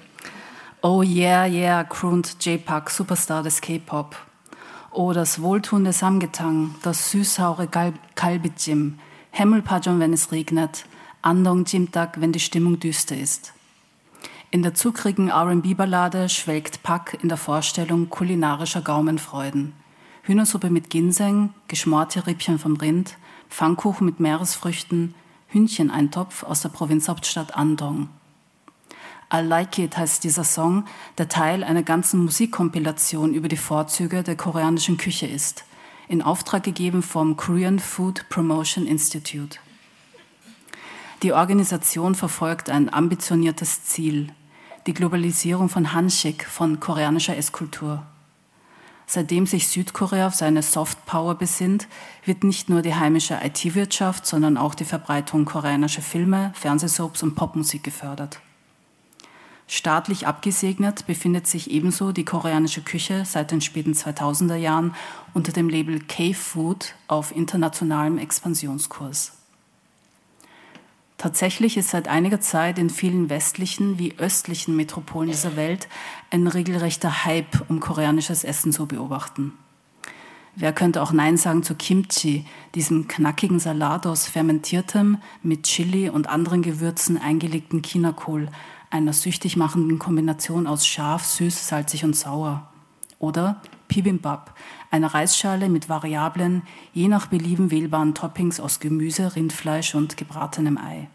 [0.81, 4.15] Oh yeah, yeah, croont J-Park, Superstar des K-Pop.
[4.91, 7.67] Oh, das wohltuende Samgetang, das süß-saure
[8.15, 8.99] Kalbijim,
[9.31, 10.85] Hemmelpajon, wenn es regnet,
[11.25, 13.53] Andong Jimtak, wenn die Stimmung düster ist.
[14.51, 19.73] In der zuckrigen R&B-Ballade schwelgt Pak in der Vorstellung kulinarischer Gaumenfreuden.
[20.21, 23.17] Hühnersuppe mit Ginseng, geschmorte Rippchen vom Rind,
[23.49, 25.15] Pfannkuchen mit Meeresfrüchten,
[25.47, 28.09] Hühncheneintopf aus der Provinzhauptstadt Andong.
[29.33, 30.85] I Like It heißt dieser Song,
[31.17, 35.65] der Teil einer ganzen Musikkompilation über die Vorzüge der koreanischen Küche ist,
[36.07, 39.57] in Auftrag gegeben vom Korean Food Promotion Institute.
[41.23, 44.34] Die Organisation verfolgt ein ambitioniertes Ziel,
[44.86, 48.06] die Globalisierung von Hanshik, von koreanischer Esskultur.
[49.08, 51.88] Seitdem sich Südkorea auf seine Soft Power besinnt,
[52.25, 57.84] wird nicht nur die heimische IT-Wirtschaft, sondern auch die Verbreitung koreanischer Filme, Fernsehsoaps und Popmusik
[57.84, 58.39] gefördert.
[59.67, 64.93] Staatlich abgesegnet befindet sich ebenso die koreanische Küche seit den späten 2000er Jahren
[65.34, 69.34] unter dem Label K-Food auf internationalem Expansionskurs.
[71.17, 75.88] Tatsächlich ist seit einiger Zeit in vielen westlichen wie östlichen Metropolen dieser Welt
[76.30, 79.54] ein regelrechter Hype um koreanisches Essen zu beobachten.
[80.58, 86.30] Wer könnte auch Nein sagen zu Kimchi, diesem knackigen Salat aus fermentiertem, mit Chili und
[86.30, 88.47] anderen Gewürzen eingelegten Chinakohl,
[88.89, 92.71] einer süchtig machenden Kombination aus scharf, süß, salzig und sauer.
[93.19, 94.56] Oder Bibimbap,
[94.91, 101.08] eine Reisschale mit variablen, je nach Belieben wählbaren Toppings aus Gemüse, Rindfleisch und gebratenem Ei.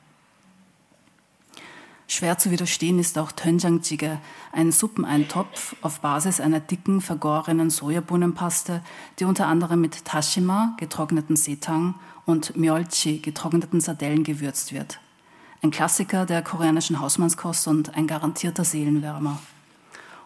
[2.10, 4.18] Schwer zu widerstehen ist auch Tönjangjige,
[4.50, 8.82] ein Suppeneintopf auf Basis einer dicken, vergorenen Sojabohnenpaste,
[9.20, 11.94] die unter anderem mit Tashima, getrockneten Setang,
[12.26, 14.98] und Myeolchi, getrockneten Sardellen, gewürzt wird.
[15.62, 19.38] Ein Klassiker der koreanischen Hausmannskost und ein garantierter Seelenwärmer.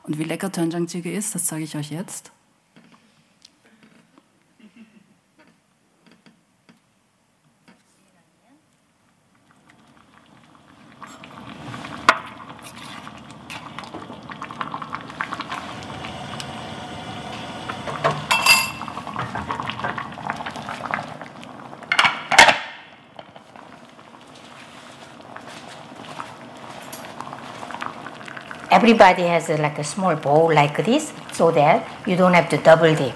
[0.05, 2.31] Und wie lecker Tönjangjige ist, das sage ich euch jetzt.
[28.85, 32.59] Everybody has a, like a small bowl like this so that you don't have to
[32.59, 33.14] double dip.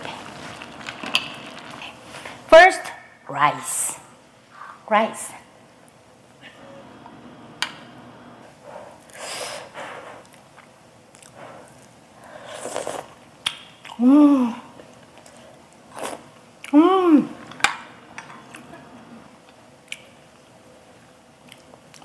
[2.46, 2.81] First,
[3.28, 3.98] rice.
[4.88, 5.31] Rice.
[13.98, 14.54] Mmm.
[16.72, 17.28] Mmm.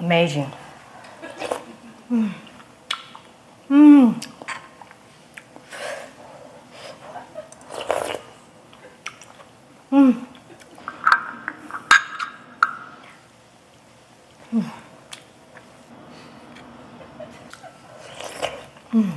[0.01, 0.51] Amazing.
[2.11, 2.33] Mm.
[3.73, 4.13] Mm.
[9.91, 10.25] Mm.
[14.53, 14.71] Mm.
[18.93, 19.11] Mm.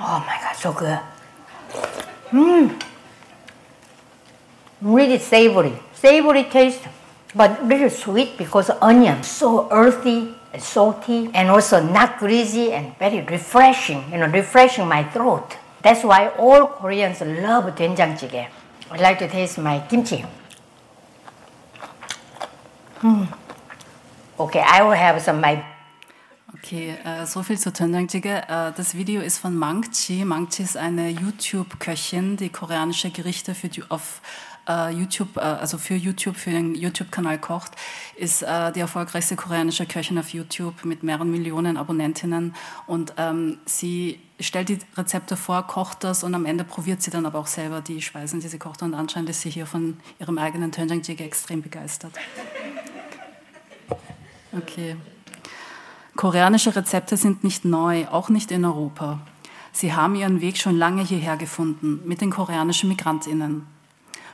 [0.00, 1.00] Oh my god, so good.
[2.30, 2.82] Mmm.
[4.82, 5.72] Really savory.
[5.94, 6.82] Savory taste
[7.34, 13.20] but little sweet because onion so earthy and salty and also not greasy and very
[13.22, 18.46] refreshing you know refreshing my throat that's why all koreans love doenjangjjigae
[18.90, 20.24] i like to taste my kimchi
[23.02, 23.26] mm.
[24.38, 25.64] okay i will have some my
[27.04, 28.48] äh, so viel zu Tönjangjige.
[28.48, 30.24] Äh, das Video ist von Mangchi.
[30.24, 34.20] Mangchi ist eine YouTube-Köchin, die koreanische Gerichte für auf
[34.68, 37.72] äh, YouTube, äh, also für YouTube, für den YouTube-Kanal kocht,
[38.16, 42.54] ist äh, die erfolgreichste koreanische Köchin auf YouTube mit mehreren Millionen Abonnentinnen.
[42.86, 47.26] Und ähm, sie stellt die Rezepte vor, kocht das und am Ende probiert sie dann
[47.26, 48.82] aber auch selber die Speisen, die sie kocht.
[48.82, 52.14] Und anscheinend ist sie hier von ihrem eigenen Tönjangjige extrem begeistert.
[54.52, 54.96] Okay.
[56.16, 59.18] Koreanische Rezepte sind nicht neu, auch nicht in Europa.
[59.72, 63.66] Sie haben ihren Weg schon lange hierher gefunden mit den koreanischen Migrantinnen.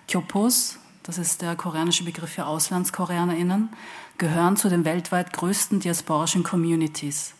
[0.07, 3.71] Kyopos, das ist der koreanische Begriff für AuslandskoreanerInnen,
[4.19, 7.33] gehören zu den weltweit größten diasporischen Communities.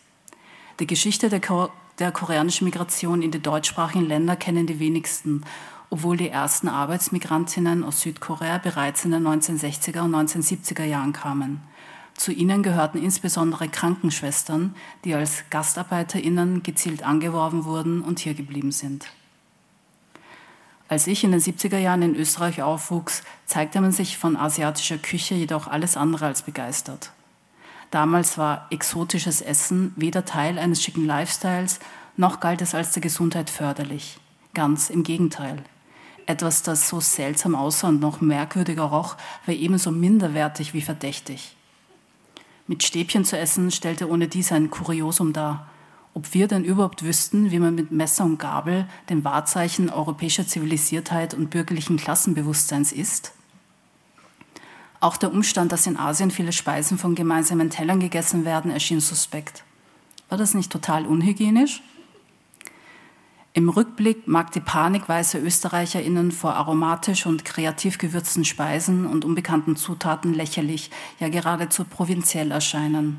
[0.79, 5.43] Die Geschichte der, Ko der koreanischen Migration in die deutschsprachigen Länder kennen die wenigsten,
[5.91, 11.61] obwohl die ersten Arbeitsmigrantinnen aus Südkorea bereits in den 1960er und 1970er Jahren kamen.
[12.21, 19.07] Zu ihnen gehörten insbesondere Krankenschwestern, die als Gastarbeiterinnen gezielt angeworben wurden und hier geblieben sind.
[20.87, 25.33] Als ich in den 70er Jahren in Österreich aufwuchs, zeigte man sich von asiatischer Küche
[25.33, 27.11] jedoch alles andere als begeistert.
[27.89, 31.79] Damals war exotisches Essen weder Teil eines schicken Lifestyles,
[32.17, 34.19] noch galt es als der Gesundheit förderlich.
[34.53, 35.63] Ganz im Gegenteil.
[36.27, 41.55] Etwas, das so seltsam aussah und noch merkwürdiger roch, war ebenso minderwertig wie verdächtig.
[42.71, 45.67] Mit Stäbchen zu essen stellte ohne dies ein Kuriosum dar
[46.13, 51.33] ob wir denn überhaupt wüssten, wie man mit Messer und Gabel den Wahrzeichen europäischer Zivilisiertheit
[51.33, 53.33] und bürgerlichen Klassenbewusstseins ist?
[55.01, 59.63] Auch der Umstand, dass in Asien viele Speisen von gemeinsamen Tellern gegessen werden, erschien suspekt.
[60.29, 61.83] War das nicht total unhygienisch?
[63.53, 69.75] Im Rückblick mag die Panik weißer ÖsterreicherInnen vor aromatisch und kreativ gewürzten Speisen und unbekannten
[69.75, 73.17] Zutaten lächerlich, ja geradezu provinziell erscheinen.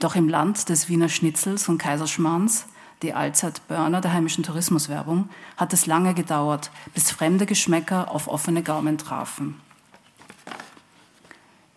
[0.00, 2.66] Doch im Land des Wiener Schnitzels und Kaiserschmarrns,
[3.02, 8.98] die Allzeit-Burner der heimischen Tourismuswerbung, hat es lange gedauert, bis fremde Geschmäcker auf offene Gaumen
[8.98, 9.60] trafen.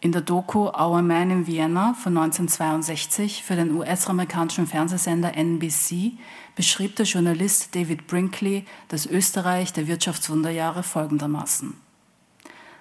[0.01, 6.11] In der Doku Our Man in Vienna von 1962 für den US-amerikanischen Fernsehsender NBC
[6.55, 11.75] beschrieb der Journalist David Brinkley das Österreich der Wirtschaftswunderjahre folgendermaßen.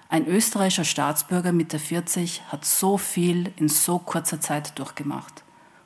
[0.07, 5.43] Ein österreichischer Staatsbürger Mitte 40 hat so viel in so kurzer Zeit durchgemacht.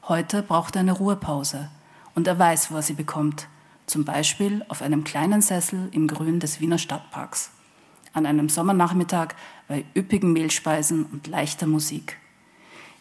[0.08, 1.70] Heute braucht er eine Ruhepause
[2.16, 3.48] und er weiß, wo er sie bekommt.
[3.88, 7.50] Zum Beispiel auf einem kleinen Sessel im Grün des Wiener Stadtparks.
[8.14, 9.30] An einem Sommernachmittag
[9.68, 12.19] bei üppigen Mehlspeisen und leichter Musik.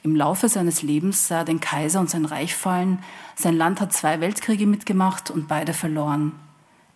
[0.03, 3.01] Im Laufe seines Lebens sah er den Kaiser und sein Reich fallen.
[3.35, 6.33] Sein Land hat zwei Weltkriege mitgemacht und beide verloren.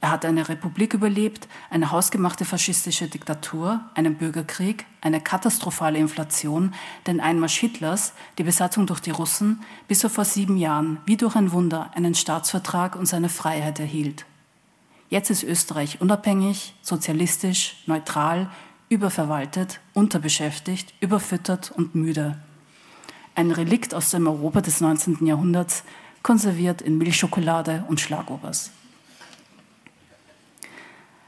[0.03, 6.75] Er hat eine Republik überlebt, eine hausgemachte faschistische Diktatur, einen Bürgerkrieg, eine katastrophale Inflation,
[7.07, 11.37] den Einmarsch Hitlers, die Besatzung durch die Russen, bis er vor sieben Jahren, wie durch
[11.37, 14.27] ein Wunder, einen Staatsvertrag und seine Freiheit erhielt.
[15.09, 18.51] Jetzt ist Österreich unabhängig, sozialistisch, neutral,
[18.89, 22.39] überverwaltet, unterbeschäftigt, überfüttert und müde.
[23.35, 25.27] Ein Relikt aus dem Europa des 19.
[25.27, 25.85] Jahrhunderts,
[26.23, 28.71] konserviert in Milchschokolade und Schlagobers.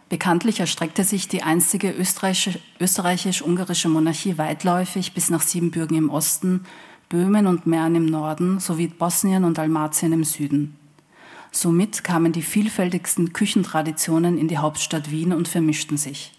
[0.08, 6.66] Bekanntlich erstreckte sich die einstige österreichisch-ungarische Monarchie weitläufig bis nach Siebenbürgen im Osten,
[7.08, 10.76] Böhmen und Mähren im Norden sowie Bosnien und Dalmatien im Süden.
[11.50, 16.32] Somit kamen die vielfältigsten Küchentraditionen in die Hauptstadt Wien und vermischten sich.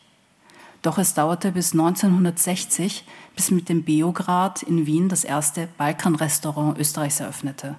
[0.86, 3.06] Doch es dauerte bis 1960,
[3.36, 7.74] bis mit dem Beograd in Wien das erste Balkanrestaurant Österreichs eröffnete.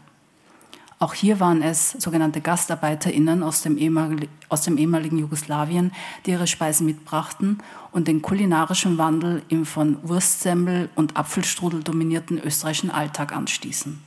[0.99, 5.93] Auch hier waren es sogenannte GastarbeiterInnen aus dem, aus dem ehemaligen Jugoslawien,
[6.25, 12.91] die ihre Speisen mitbrachten und den kulinarischen Wandel im von Wurstsemmel und Apfelstrudel dominierten österreichischen
[12.91, 14.03] Alltag anstießen.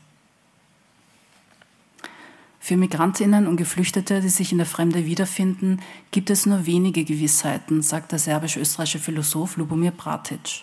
[2.70, 7.82] Für Migrantinnen und Geflüchtete, die sich in der Fremde wiederfinden, gibt es nur wenige Gewissheiten,
[7.82, 10.62] sagt der serbisch-österreichische Philosoph Lubomir Bratic.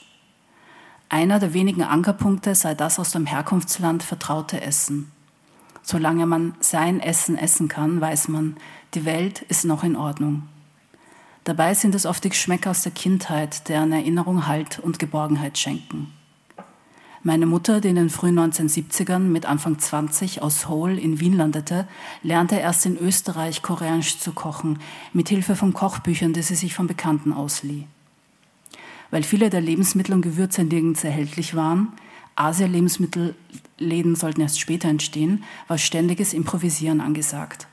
[1.09, 5.11] Einer der wenigen Ankerpunkte sei das aus dem Herkunftsland vertraute Essen.
[5.83, 8.57] Solange man sein Essen essen kann, weiß man,
[8.95, 10.45] die Welt ist noch in Ordnung.
[11.43, 16.13] Dabei sind es oft die Geschmäcker aus der Kindheit, deren Erinnerung Halt und Geborgenheit schenken.
[17.27, 21.89] Meine Mutter, die in den frühen 1970ern mit Anfang 20 aus Hol in Wien landete,
[22.23, 24.79] lernte erst in Österreich Koreanisch zu kochen,
[25.13, 27.89] mit Hilfe von Kochbüchern, die sie sich von Bekannten auslieh.
[29.11, 31.89] Weil viele der Lebensmittel und Gewürze nirgends erhältlich waren,
[32.37, 37.67] Asia-Lebensmittelläden sollten erst später entstehen, war ständiges Improvisieren angesagt.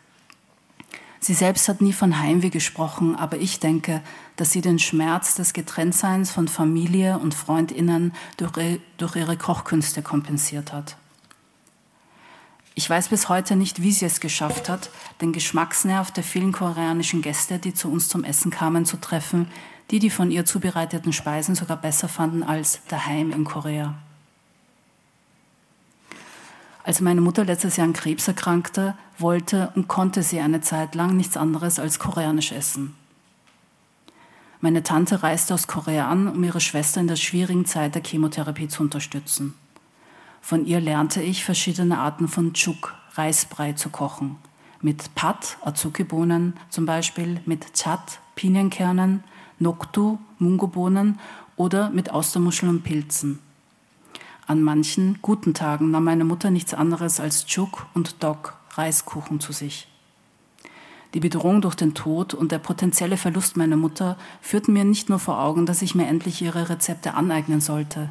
[1.24, 4.01] Sie selbst hat nie von Heimweh gesprochen, aber ich denke,
[4.36, 8.51] dass sie den Schmerz des Getrenntseins von Familie und Freundinnen durch,
[8.97, 10.97] durch ihre Kochkünste kompensiert hat.
[12.76, 14.89] Ich weiß bis heute nicht, wie sie es geschafft hat,
[15.21, 19.47] den Geschmacksnerv der vielen koreanischen Gäste, die zu uns zum Essen kamen, zu treffen,
[19.91, 23.95] die die von ihr zubereiteten Speisen sogar besser fanden als daheim in Korea.
[26.84, 31.15] Als meine Mutter letztes Jahr an Krebs erkrankte, wollte und konnte sie eine Zeit lang
[31.15, 32.95] nichts anderes als koreanisch essen.
[34.59, 38.67] Meine Tante reiste aus Korea an, um ihre Schwester in der schwierigen Zeit der Chemotherapie
[38.67, 39.53] zu unterstützen.
[40.41, 44.38] Von ihr lernte ich verschiedene Arten von Chuk, Reisbrei, zu kochen.
[44.81, 49.23] Mit Pat, Azuki-Bohnen zum Beispiel, mit Chat, Pinienkernen,
[49.59, 51.19] Noktu, Mungobohnen
[51.55, 53.39] oder mit Austermuscheln und Pilzen.
[54.45, 59.53] An manchen guten Tagen nahm meine Mutter nichts anderes als Chuk und Dog Reiskuchen zu
[59.53, 59.87] sich.
[61.13, 65.19] Die Bedrohung durch den Tod und der potenzielle Verlust meiner Mutter führten mir nicht nur
[65.19, 68.09] vor Augen, dass ich mir endlich ihre Rezepte aneignen sollte.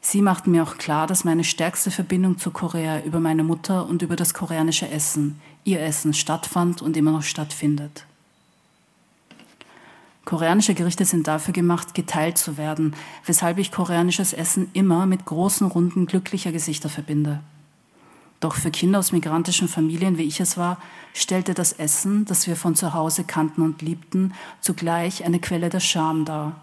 [0.00, 4.02] Sie machten mir auch klar, dass meine stärkste Verbindung zu Korea über meine Mutter und
[4.02, 8.06] über das koreanische Essen, ihr Essen, stattfand und immer noch stattfindet.
[10.28, 15.66] Koreanische Gerichte sind dafür gemacht, geteilt zu werden, weshalb ich koreanisches Essen immer mit großen
[15.66, 17.40] Runden glücklicher Gesichter verbinde.
[18.38, 20.82] Doch für Kinder aus migrantischen Familien, wie ich es war,
[21.14, 25.80] stellte das Essen, das wir von zu Hause kannten und liebten, zugleich eine Quelle der
[25.80, 26.60] Scham dar.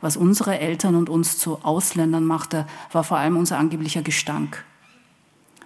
[0.00, 4.64] Was unsere Eltern und uns zu Ausländern machte, war vor allem unser angeblicher Gestank.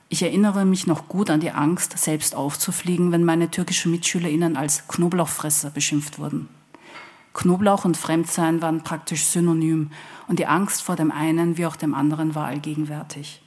[0.08, 4.88] Ich erinnere mich noch gut an die Angst, selbst aufzufliegen, wenn meine türkischen MitschülerInnen als
[4.88, 6.48] Knoblauchfresser beschimpft wurden.
[7.34, 9.90] Knoblauch und Fremdsein waren praktisch synonym
[10.28, 13.42] und die Angst vor dem einen wie auch dem anderen war allgegenwärtig.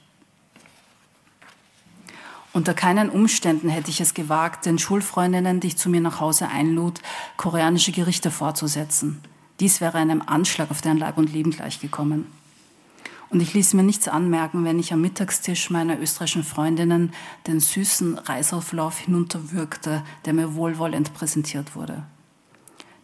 [2.52, 6.48] Unter keinen Umständen hätte ich es gewagt, den Schulfreundinnen, die ich zu mir nach Hause
[6.48, 7.00] einlud,
[7.36, 9.20] koreanische Gerichte vorzusetzen.
[9.60, 12.26] Dies wäre einem Anschlag auf deren Leib und Leben gleichgekommen.
[13.30, 17.12] Und ich ließ mir nichts anmerken, wenn ich am Mittagstisch meiner österreichischen Freundinnen
[17.46, 22.04] den süßen Reisauflauf hinunterwürgte, der mir wohlwollend präsentiert wurde.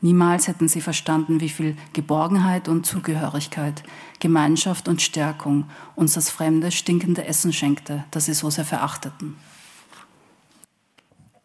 [0.04, 3.82] Niemals hätten sie verstanden, wie viel Geborgenheit und Zugehörigkeit,
[4.20, 9.38] Gemeinschaft und Stärkung uns das fremde, stinkende Essen schenkte, das sie so sehr verachteten.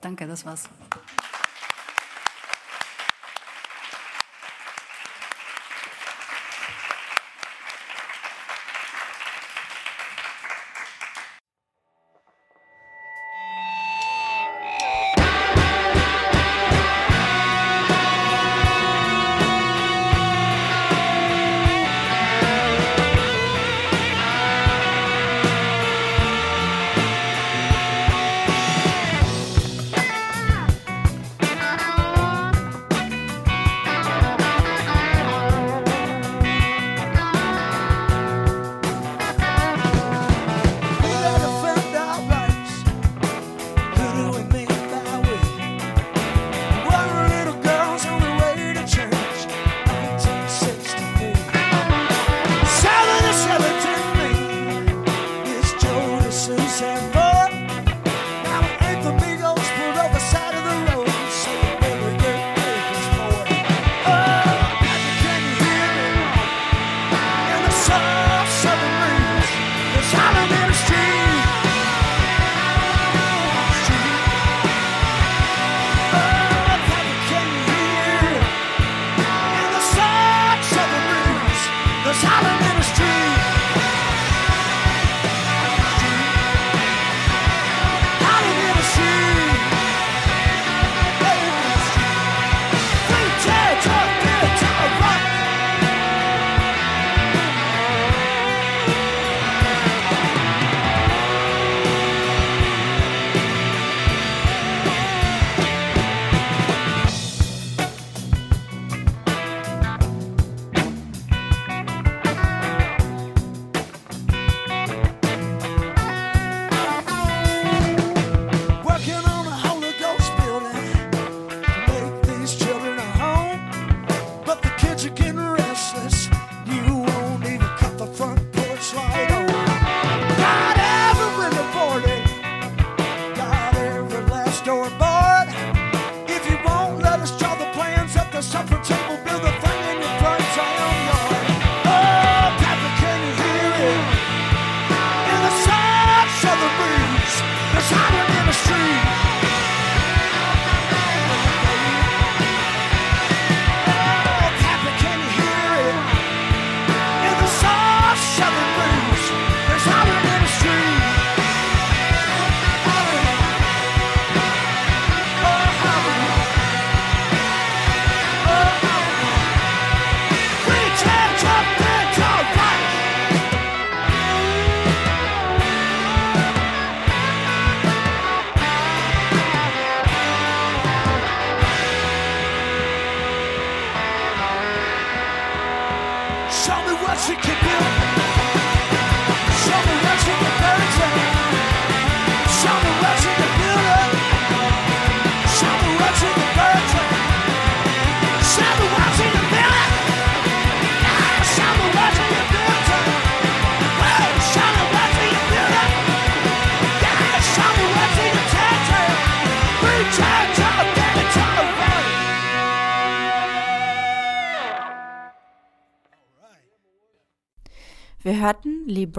[0.01, 0.65] Danke, das war's.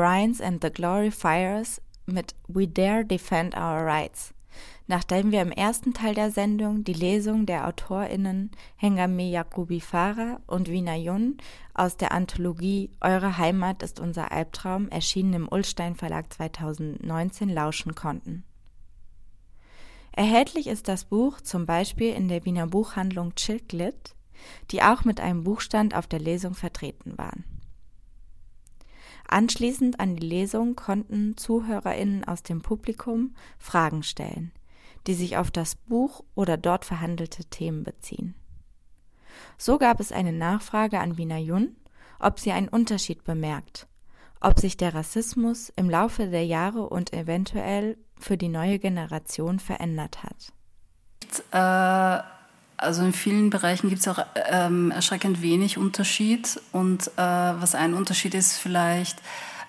[0.01, 4.33] Bryans and the Glorifiers mit We Dare Defend Our Rights.
[4.87, 10.71] Nachdem wir im ersten Teil der Sendung die Lesung der AutorInnen Hengame Yakubi Farah und
[10.71, 11.37] Wina Yun
[11.75, 18.45] aus der Anthologie Eure Heimat ist unser Albtraum, erschienen im Ullstein Verlag 2019, lauschen konnten.
[20.13, 24.15] Erhältlich ist das Buch zum Beispiel in der Wiener Buchhandlung Chilklit,
[24.71, 27.45] die auch mit einem Buchstand auf der Lesung vertreten waren.
[29.31, 34.51] Anschließend an die Lesung konnten ZuhörerInnen aus dem Publikum Fragen stellen,
[35.07, 38.35] die sich auf das Buch oder dort verhandelte Themen beziehen.
[39.57, 41.77] So gab es eine Nachfrage an Wiener Jun,
[42.19, 43.87] ob sie einen Unterschied bemerkt,
[44.41, 50.25] ob sich der Rassismus im Laufe der Jahre und eventuell für die neue Generation verändert
[50.25, 50.53] hat.
[51.53, 52.40] Äh,
[52.81, 56.61] also in vielen Bereichen gibt es auch ähm, erschreckend wenig Unterschied.
[56.73, 59.19] Und äh, was ein Unterschied ist vielleicht,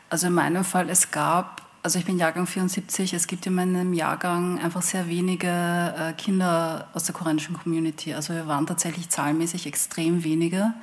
[0.10, 3.94] also in meinem Fall, es gab, also ich bin Jahrgang 74, es gibt in meinem
[3.94, 8.14] Jahrgang einfach sehr wenige äh, Kinder aus der koreanischen Community.
[8.14, 10.74] Also wir waren tatsächlich zahlenmäßig extrem wenige.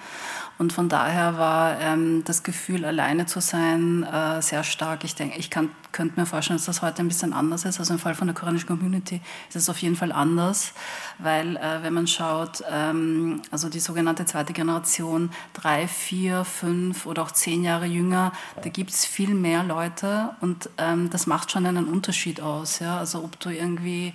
[0.59, 5.05] Und von daher war ähm, das Gefühl, alleine zu sein, äh, sehr stark.
[5.05, 7.79] Ich denke, ich kann, könnte mir vorstellen, dass das heute ein bisschen anders ist.
[7.79, 10.73] Also im Fall von der koreanischen Community ist es auf jeden Fall anders,
[11.19, 17.23] weil äh, wenn man schaut, ähm, also die sogenannte zweite Generation, drei, vier, fünf oder
[17.23, 18.33] auch zehn Jahre jünger,
[18.63, 22.79] da gibt es viel mehr Leute und ähm, das macht schon einen Unterschied aus.
[22.79, 22.99] Ja?
[22.99, 24.13] Also ob du irgendwie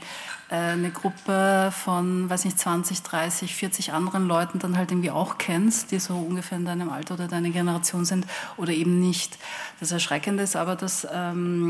[0.53, 5.37] äh, eine Gruppe von, weiß nicht, 20, 30, 40 anderen Leuten dann halt irgendwie auch
[5.39, 9.39] kennst, die so ungefähr in deinem Alter oder deiner Generation sind oder eben nicht.
[9.79, 11.62] Das Erschreckende ist aber, dass ähm,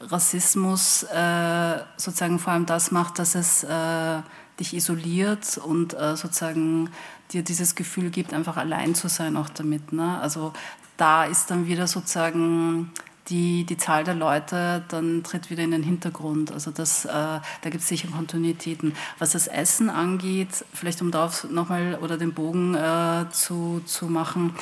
[0.00, 4.20] Rassismus äh, sozusagen vor allem das macht, dass es äh,
[4.58, 6.90] dich isoliert und äh, sozusagen
[7.32, 9.92] dir dieses Gefühl gibt, einfach allein zu sein auch damit.
[9.92, 10.18] Ne?
[10.20, 10.52] Also
[10.96, 12.90] da ist dann wieder sozusagen
[13.30, 16.52] die, die Zahl der Leute dann tritt wieder in den Hintergrund.
[16.52, 18.94] Also das, äh, da gibt es sicher Kontinuitäten.
[19.18, 24.54] Was das Essen angeht, vielleicht um darauf nochmal oder den Bogen äh, zu, zu machen,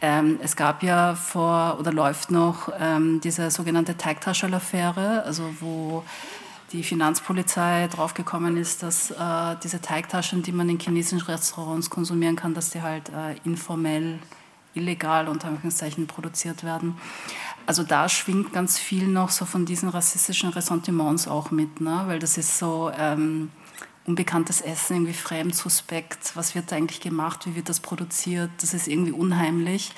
[0.00, 6.04] ähm, es gab ja vor oder läuft noch ähm, diese sogenannte Teigtaschel-Affäre, also wo
[6.72, 12.54] die Finanzpolizei draufgekommen ist, dass äh, diese Teigtaschen, die man in chinesischen Restaurants konsumieren kann,
[12.54, 14.18] dass die halt äh, informell,
[14.74, 16.96] illegal unter Anführungszeichen produziert werden
[17.66, 22.04] also da schwingt ganz viel noch so von diesen rassistischen Ressentiments auch mit, ne?
[22.06, 23.50] weil das ist so ähm,
[24.06, 28.72] unbekanntes Essen, irgendwie fremd, suspekt, was wird da eigentlich gemacht, wie wird das produziert, das
[28.72, 29.90] ist irgendwie unheimlich.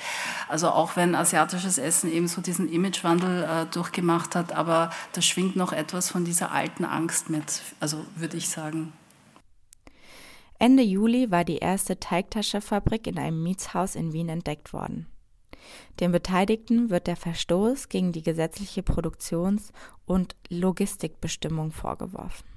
[0.47, 5.55] Also auch wenn asiatisches Essen eben so diesen Imagewandel äh, durchgemacht hat, aber da schwingt
[5.55, 8.93] noch etwas von dieser alten Angst mit, also würde ich sagen.
[10.57, 15.07] Ende Juli war die erste Teigtaschefabrik in einem Mietshaus in Wien entdeckt worden.
[15.99, 19.71] Den Beteiligten wird der Verstoß gegen die gesetzliche Produktions-
[20.05, 22.47] und Logistikbestimmung vorgeworfen.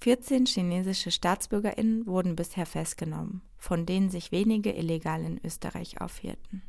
[0.00, 6.62] 14 chinesische Staatsbürgerinnen wurden bisher festgenommen, von denen sich wenige illegal in Österreich aufhielten.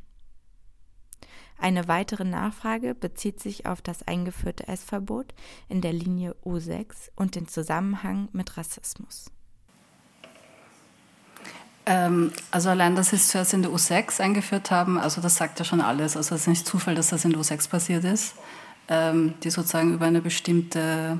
[1.56, 5.34] Eine weitere Nachfrage bezieht sich auf das eingeführte Essverbot
[5.68, 9.30] in der Linie U6 und den Zusammenhang mit Rassismus.
[11.90, 15.58] Ähm, also allein, dass sie es zuerst in der U6 eingeführt haben, also das sagt
[15.58, 16.16] ja schon alles.
[16.16, 18.36] Also es ist nicht Zufall, dass das in der U6 passiert ist,
[18.88, 21.18] ähm, die sozusagen über eine bestimmte,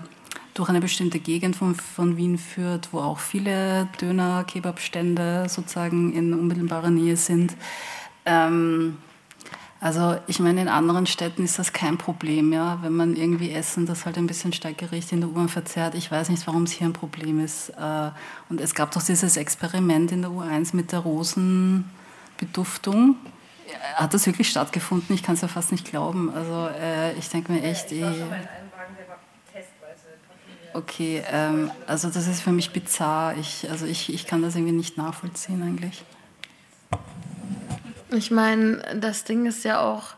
[0.55, 6.91] durch eine bestimmte Gegend von, von Wien führt, wo auch viele Döner-Kebab-Stände sozusagen in unmittelbarer
[6.91, 7.57] Nähe sind.
[8.25, 8.97] Ähm,
[9.81, 13.87] also ich meine, in anderen Städten ist das kein Problem, ja, wenn man irgendwie Essen,
[13.87, 15.95] das halt ein bisschen Steiggericht in der U-Bahn verzehrt.
[15.95, 17.70] Ich weiß nicht, warum es hier ein Problem ist.
[17.70, 18.11] Äh,
[18.51, 23.16] und es gab doch dieses Experiment in der U1 mit der Rosenbeduftung.
[23.95, 25.14] Hat das wirklich stattgefunden?
[25.14, 26.31] Ich kann es ja fast nicht glauben.
[26.31, 28.05] Also äh, ich denke mir echt, eh,
[30.72, 33.37] Okay, ähm, also das ist für mich bizarr.
[33.37, 36.05] Ich, also ich, ich kann das irgendwie nicht nachvollziehen eigentlich.
[38.12, 40.14] Ich meine, das Ding ist ja auch,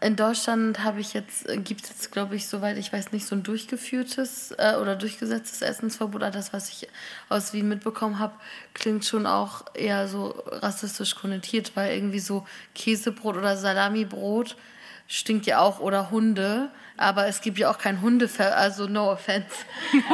[0.00, 3.34] in Deutschland habe ich jetzt, gibt es jetzt, glaube ich, soweit ich weiß, nicht so
[3.34, 6.22] ein durchgeführtes äh, oder durchgesetztes Essensverbot.
[6.22, 6.88] Aber das, was ich
[7.28, 8.34] aus Wien mitbekommen habe,
[8.74, 14.56] klingt schon auch eher so rassistisch konnotiert, weil irgendwie so Käsebrot oder Salamibrot
[15.06, 19.48] stinkt ja auch oder Hunde, aber es gibt ja auch kein Hundefer, also no offense.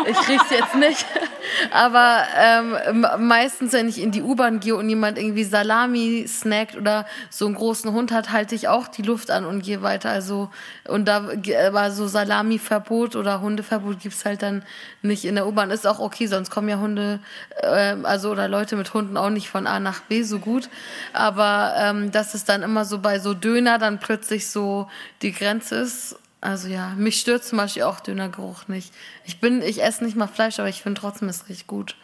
[0.06, 1.04] Ich krieg's jetzt nicht.
[1.70, 7.06] Aber ähm, meistens, wenn ich in die U-Bahn gehe und jemand irgendwie Salami snackt oder
[7.30, 10.10] so einen großen Hund hat, halte ich auch die Luft an und gehe weiter.
[10.10, 10.50] Also,
[10.88, 11.28] und da
[11.72, 14.62] war so Salami-Verbot oder Hundeverbot gibt's halt dann
[15.02, 15.70] nicht in der U-Bahn.
[15.70, 17.20] Ist auch okay, sonst kommen ja Hunde,
[17.62, 20.68] äh, also oder Leute mit Hunden auch nicht von A nach B so gut.
[21.12, 24.88] Aber ähm, dass es dann immer so bei so Döner dann plötzlich so
[25.22, 28.94] die Grenze ist also ja, mich stört zum Beispiel auch Dönergeruch nicht.
[29.24, 31.96] Ich bin, ich esse nicht mal Fleisch, aber ich finde trotzdem, es riecht gut.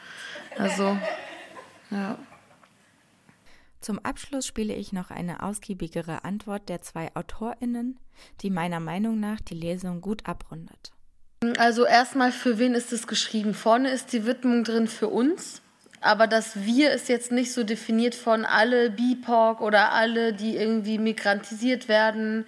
[0.58, 0.96] Also,
[1.90, 2.18] ja.
[3.80, 7.98] Zum Abschluss spiele ich noch eine ausgiebigere Antwort der zwei AutorInnen,
[8.40, 10.92] die meiner Meinung nach die Lesung gut abrundet.
[11.58, 13.54] Also erstmal, für wen ist es geschrieben?
[13.54, 15.62] Vorne ist die Widmung drin für uns,
[16.00, 20.98] aber das Wir ist jetzt nicht so definiert von alle BIPOC oder alle, die irgendwie
[20.98, 22.46] migrantisiert werden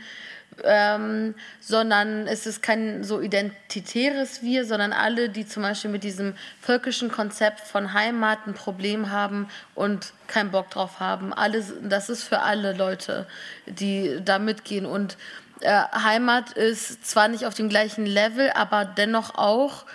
[0.65, 6.35] ähm, sondern es ist kein so identitäres Wir, sondern alle, die zum Beispiel mit diesem
[6.61, 11.33] völkischen Konzept von Heimat ein Problem haben und keinen Bock drauf haben.
[11.33, 13.27] Alles, das ist für alle Leute,
[13.67, 14.87] die da mitgehen.
[14.87, 15.17] Und
[15.61, 19.87] äh, Heimat ist zwar nicht auf dem gleichen Level, aber dennoch auch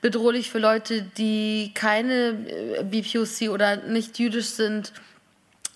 [0.00, 4.92] bedrohlich für Leute, die keine äh, BPOC oder nicht jüdisch sind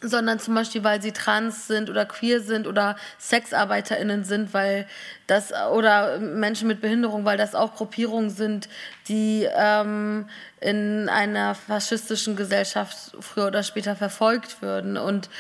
[0.00, 4.86] sondern zum Beispiel, weil sie trans sind oder queer sind oder SexarbeiterInnen sind, weil
[5.26, 8.68] das oder Menschen mit Behinderung, weil das auch Gruppierungen sind,
[9.08, 10.28] die ähm,
[10.60, 14.96] in einer faschistischen Gesellschaft früher oder später verfolgt würden.
[14.96, 15.30] Und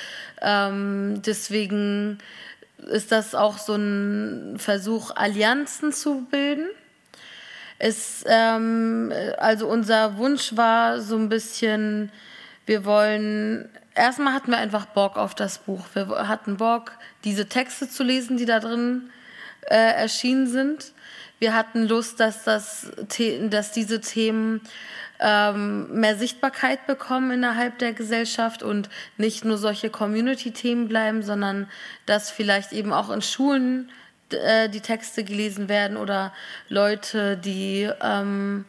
[0.42, 2.18] ähm, deswegen
[2.78, 6.66] ist das auch so ein Versuch, Allianzen zu bilden.
[7.78, 12.10] Es, ähm, also unser Wunsch war so ein bisschen,
[12.66, 13.68] wir wollen
[13.98, 15.84] erstmal hatten wir einfach Bock auf das Buch.
[15.94, 16.92] Wir hatten Bock,
[17.24, 19.10] diese Texte zu lesen, die da drin
[19.62, 20.92] äh, erschienen sind.
[21.38, 22.90] Wir hatten Lust, dass, das,
[23.50, 24.60] dass diese Themen
[25.20, 31.68] ähm, mehr Sichtbarkeit bekommen innerhalb der Gesellschaft und nicht nur solche Community-Themen bleiben, sondern
[32.06, 33.90] dass vielleicht eben auch in Schulen
[34.30, 36.32] äh, die Texte gelesen werden oder
[36.68, 38.64] Leute, die ähm,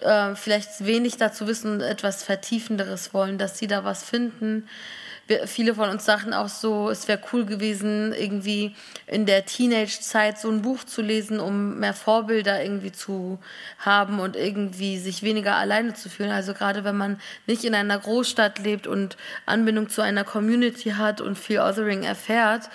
[0.00, 4.68] äh, vielleicht wenig dazu wissen und etwas Vertiefenderes wollen, dass sie da was finden.
[5.26, 8.74] Wir, viele von uns sagten auch so, es wäre cool gewesen, irgendwie
[9.06, 13.38] in der Teenage-Zeit so ein Buch zu lesen, um mehr Vorbilder irgendwie zu
[13.78, 16.30] haben und irgendwie sich weniger alleine zu fühlen.
[16.30, 21.20] Also gerade wenn man nicht in einer Großstadt lebt und Anbindung zu einer Community hat
[21.20, 22.70] und viel Othering erfährt,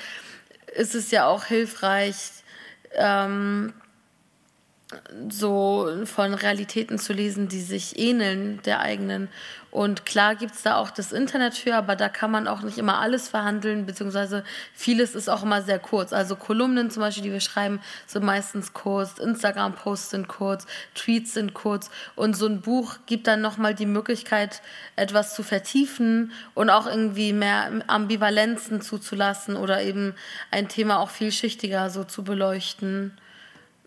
[0.76, 2.15] ist es ja auch hilfreich,
[2.95, 3.74] ähm,
[5.30, 9.30] so von Realitäten zu lesen, die sich ähneln der eigenen.
[9.74, 12.78] Und klar gibt es da auch das Internet für, aber da kann man auch nicht
[12.78, 14.44] immer alles verhandeln, beziehungsweise
[14.76, 16.14] vieles ist auch immer sehr kurz.
[16.14, 21.56] Also Kolumnen zum Beispiel, die wir schreiben, sind meistens kurz, Instagram-Posts sind kurz, Tweets sind
[21.56, 21.89] kurz.
[22.16, 24.62] Und so ein Buch gibt dann nochmal die Möglichkeit,
[24.96, 30.14] etwas zu vertiefen und auch irgendwie mehr Ambivalenzen zuzulassen oder eben
[30.52, 33.18] ein Thema auch vielschichtiger so zu beleuchten.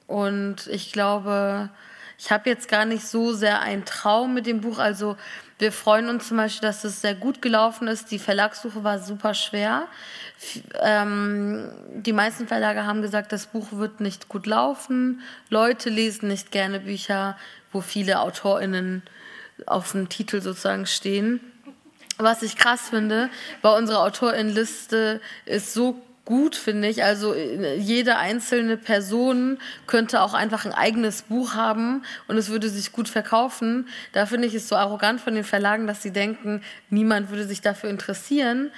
[0.07, 1.71] Und ich glaube,
[2.19, 4.79] ich habe jetzt gar nicht so sehr einen Traum mit dem Buch.
[4.79, 5.17] Also
[5.59, 8.11] wir freuen uns zum Beispiel, dass es sehr gut gelaufen ist.
[8.11, 9.87] Die Verlagssuche war super schwer.
[10.81, 15.23] Ähm, die meisten Verlage haben gesagt, das Buch wird nicht gut laufen.
[15.49, 17.37] Leute lesen nicht gerne Bücher,
[17.73, 19.03] wo viele AutorInnen
[19.67, 21.41] auf dem Titel sozusagen stehen.
[22.19, 23.29] Was ich krass finde,
[23.63, 27.03] bei unserer AutorInnenliste ist so gut, finde ich.
[27.03, 32.68] Also äh, jede einzelne Person könnte auch einfach ein eigenes Buch haben und es würde
[32.68, 33.89] sich gut verkaufen.
[34.12, 37.62] Da finde ich es so arrogant von den Verlagen, dass sie denken, niemand würde sich
[37.62, 38.70] dafür interessieren.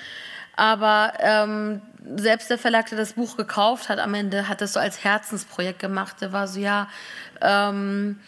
[0.54, 1.80] Aber ähm,
[2.16, 5.78] selbst der Verlag, der das Buch gekauft hat, am Ende hat das so als Herzensprojekt
[5.78, 6.16] gemacht.
[6.20, 6.88] Der war so, ja,
[7.40, 8.18] ähm,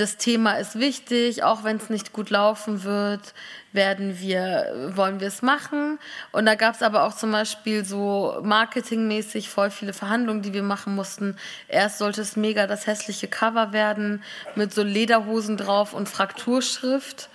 [0.00, 3.34] das Thema ist wichtig, auch wenn es nicht gut laufen wird,
[3.72, 5.98] werden wir, wollen wir es machen.
[6.32, 10.62] Und da gab es aber auch zum Beispiel so marketingmäßig voll viele Verhandlungen, die wir
[10.62, 11.36] machen mussten.
[11.68, 14.22] Erst sollte es mega das hässliche Cover werden
[14.54, 17.28] mit so Lederhosen drauf und Frakturschrift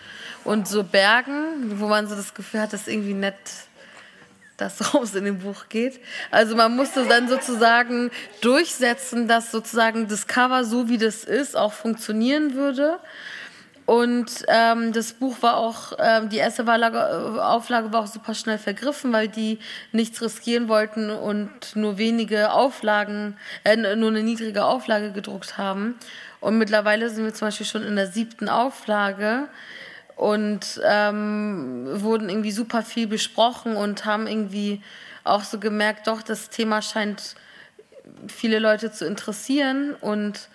[0.43, 3.35] und so Bergen, wo man so das Gefühl hat, das ist irgendwie nett
[4.57, 5.99] das raus in dem Buch geht.
[6.31, 11.73] Also man musste dann sozusagen durchsetzen, dass sozusagen das Cover so wie das ist auch
[11.73, 12.99] funktionieren würde.
[13.85, 18.57] Und ähm, das Buch war auch, ähm, die erste Auflage, Auflage war auch super schnell
[18.57, 19.59] vergriffen, weil die
[19.91, 25.95] nichts riskieren wollten und nur wenige Auflagen, äh, nur eine niedrige Auflage gedruckt haben.
[26.39, 29.49] Und mittlerweile sind wir zum Beispiel schon in der siebten Auflage
[30.15, 34.81] und ähm, wurden irgendwie super viel besprochen und haben irgendwie
[35.23, 37.35] auch so gemerkt, doch, das Thema scheint
[38.27, 40.49] viele Leute zu interessieren und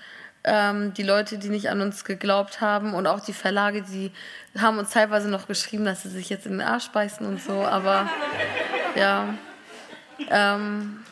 [0.45, 4.11] ähm, die Leute, die nicht an uns geglaubt haben und auch die Verlage, die
[4.59, 7.63] haben uns teilweise noch geschrieben, dass sie sich jetzt in den Arsch beißen und so,
[7.63, 8.09] aber
[8.95, 9.35] ja.
[10.29, 11.05] Ähm,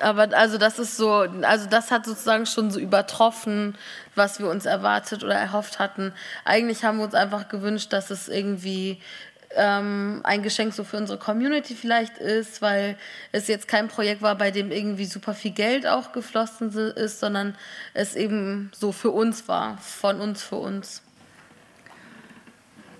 [0.00, 3.76] aber also das ist so, also das hat sozusagen schon so übertroffen,
[4.14, 6.12] was wir uns erwartet oder erhofft hatten.
[6.44, 9.00] Eigentlich haben wir uns einfach gewünscht, dass es irgendwie
[9.56, 12.96] ähm, ein Geschenk so für unsere Community vielleicht ist, weil
[13.32, 17.56] es jetzt kein Projekt war, bei dem irgendwie super viel Geld auch geflossen ist, sondern
[17.94, 21.02] es eben so für uns war, von uns für uns.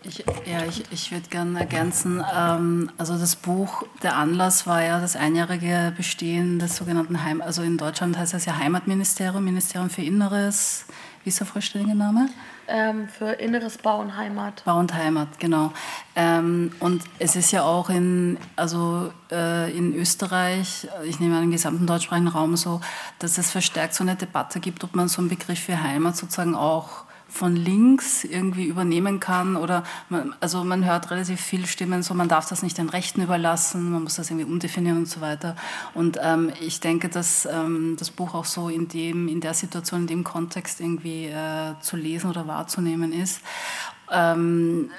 [0.03, 4.99] Ich, ja, ich, ich würde gerne ergänzen, ähm, also das Buch, der Anlass war ja
[4.99, 10.03] das einjährige Bestehen des sogenannten Heim, also in Deutschland heißt das ja Heimatministerium, Ministerium für
[10.03, 10.87] Inneres,
[11.23, 12.31] wie ist der vollständige Name?
[12.67, 14.63] Ähm, für Inneres Bau und Heimat.
[14.65, 15.73] Bau und Heimat, genau.
[16.17, 21.51] Ähm, und es ist ja auch in, also äh, in Österreich, ich nehme an, im
[21.51, 22.81] gesamten deutschsprachigen Raum so,
[23.19, 26.55] dass es verstärkt so eine Debatte gibt, ob man so einen Begriff für Heimat sozusagen
[26.55, 32.15] auch von links irgendwie übernehmen kann oder man, also man hört relativ viele Stimmen so,
[32.15, 35.57] man darf das nicht den Rechten überlassen, man muss das irgendwie umdefinieren und so weiter.
[35.95, 40.03] Und ähm, ich denke, dass ähm, das Buch auch so in dem, in der Situation,
[40.03, 43.41] in dem Kontext irgendwie äh, zu lesen oder wahrzunehmen ist.
[44.11, 44.91] Ähm,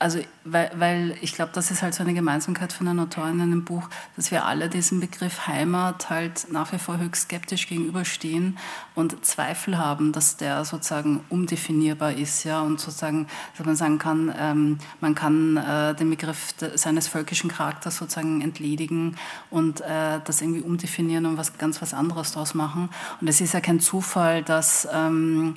[0.00, 3.42] also, weil, weil ich glaube, das ist halt so eine Gemeinsamkeit von einer Autorin in
[3.42, 3.86] einem Buch,
[4.16, 8.56] dass wir alle diesem Begriff Heimat halt nach wie vor höchst skeptisch gegenüberstehen
[8.94, 13.26] und Zweifel haben, dass der sozusagen umdefinierbar ist, ja, und sozusagen,
[13.58, 19.16] dass man sagen kann, ähm, man kann äh, den Begriff seines völkischen Charakters sozusagen entledigen
[19.50, 22.88] und äh, das irgendwie umdefinieren und was ganz was anderes daraus machen.
[23.20, 25.56] Und es ist ja kein Zufall, dass ähm,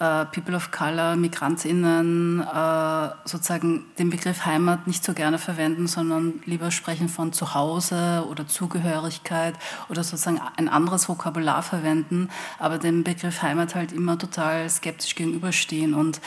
[0.00, 6.40] äh, People of Color, MigrantInnen äh, sozusagen den Begriff Heimat nicht so gerne verwenden, sondern
[6.46, 9.54] lieber sprechen von Zuhause oder Zugehörigkeit
[9.88, 15.94] oder sozusagen ein anderes Vokabular verwenden, aber dem Begriff Heimat halt immer total skeptisch gegenüberstehen.
[15.94, 16.20] Und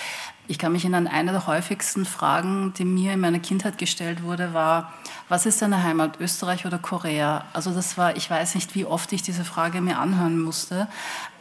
[0.48, 4.54] ich kann mich erinnern, eine der häufigsten Fragen, die mir in meiner Kindheit gestellt wurde,
[4.54, 4.94] war,
[5.30, 7.46] was ist deine Heimat, Österreich oder Korea?
[7.54, 10.90] Also das war, ich weiß nicht, wie oft ich diese Frage mir anhören musste,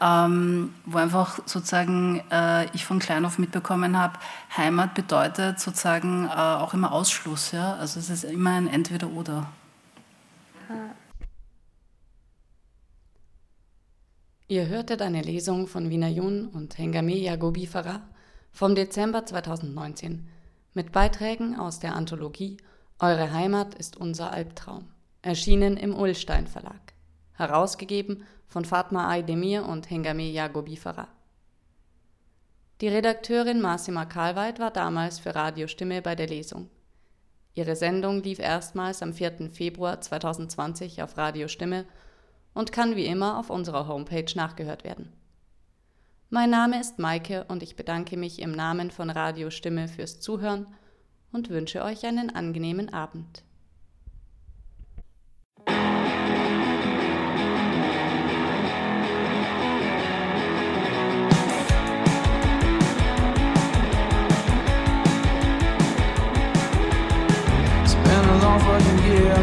[0.00, 4.20] ähm, wo einfach sozusagen äh, ich von klein auf mitbekommen habe,
[4.56, 7.50] Heimat bedeutet sozusagen äh, auch immer Ausschluss.
[7.50, 7.74] Ja?
[7.74, 9.48] Also es ist immer ein Entweder-Oder.
[14.46, 18.02] Ihr hörtet eine Lesung von Wiener Jun und Hengame Yagobi Farah
[18.52, 20.28] vom Dezember 2019
[20.74, 22.58] mit Beiträgen aus der Anthologie
[22.98, 24.88] Eure Heimat ist unser Albtraum,
[25.22, 26.92] erschienen im Ullstein Verlag,
[27.32, 31.08] herausgegeben von Fatma Aydemir und Hengame Yagobi Farah.
[32.82, 36.68] Die Redakteurin Massima Karlweit war damals für Radiostimme bei der Lesung.
[37.54, 39.50] Ihre Sendung lief erstmals am 4.
[39.50, 41.86] Februar 2020 auf Radiostimme
[42.52, 45.12] und kann wie immer auf unserer Homepage nachgehört werden.
[46.34, 50.66] Mein Name ist Maike und ich bedanke mich im Namen von Radio Stimme fürs Zuhören
[51.30, 53.44] und wünsche euch einen angenehmen Abend.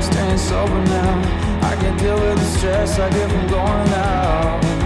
[0.02, 1.22] Staying sober now.
[1.62, 4.79] I can't deal with the stress I get from going out.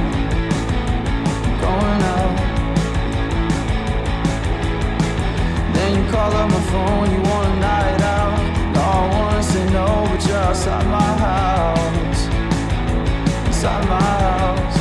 [6.11, 8.37] Call up my phone, you want a night out.
[8.73, 12.21] No, I wanna say no, but you're outside my house.
[13.47, 14.72] Inside my house.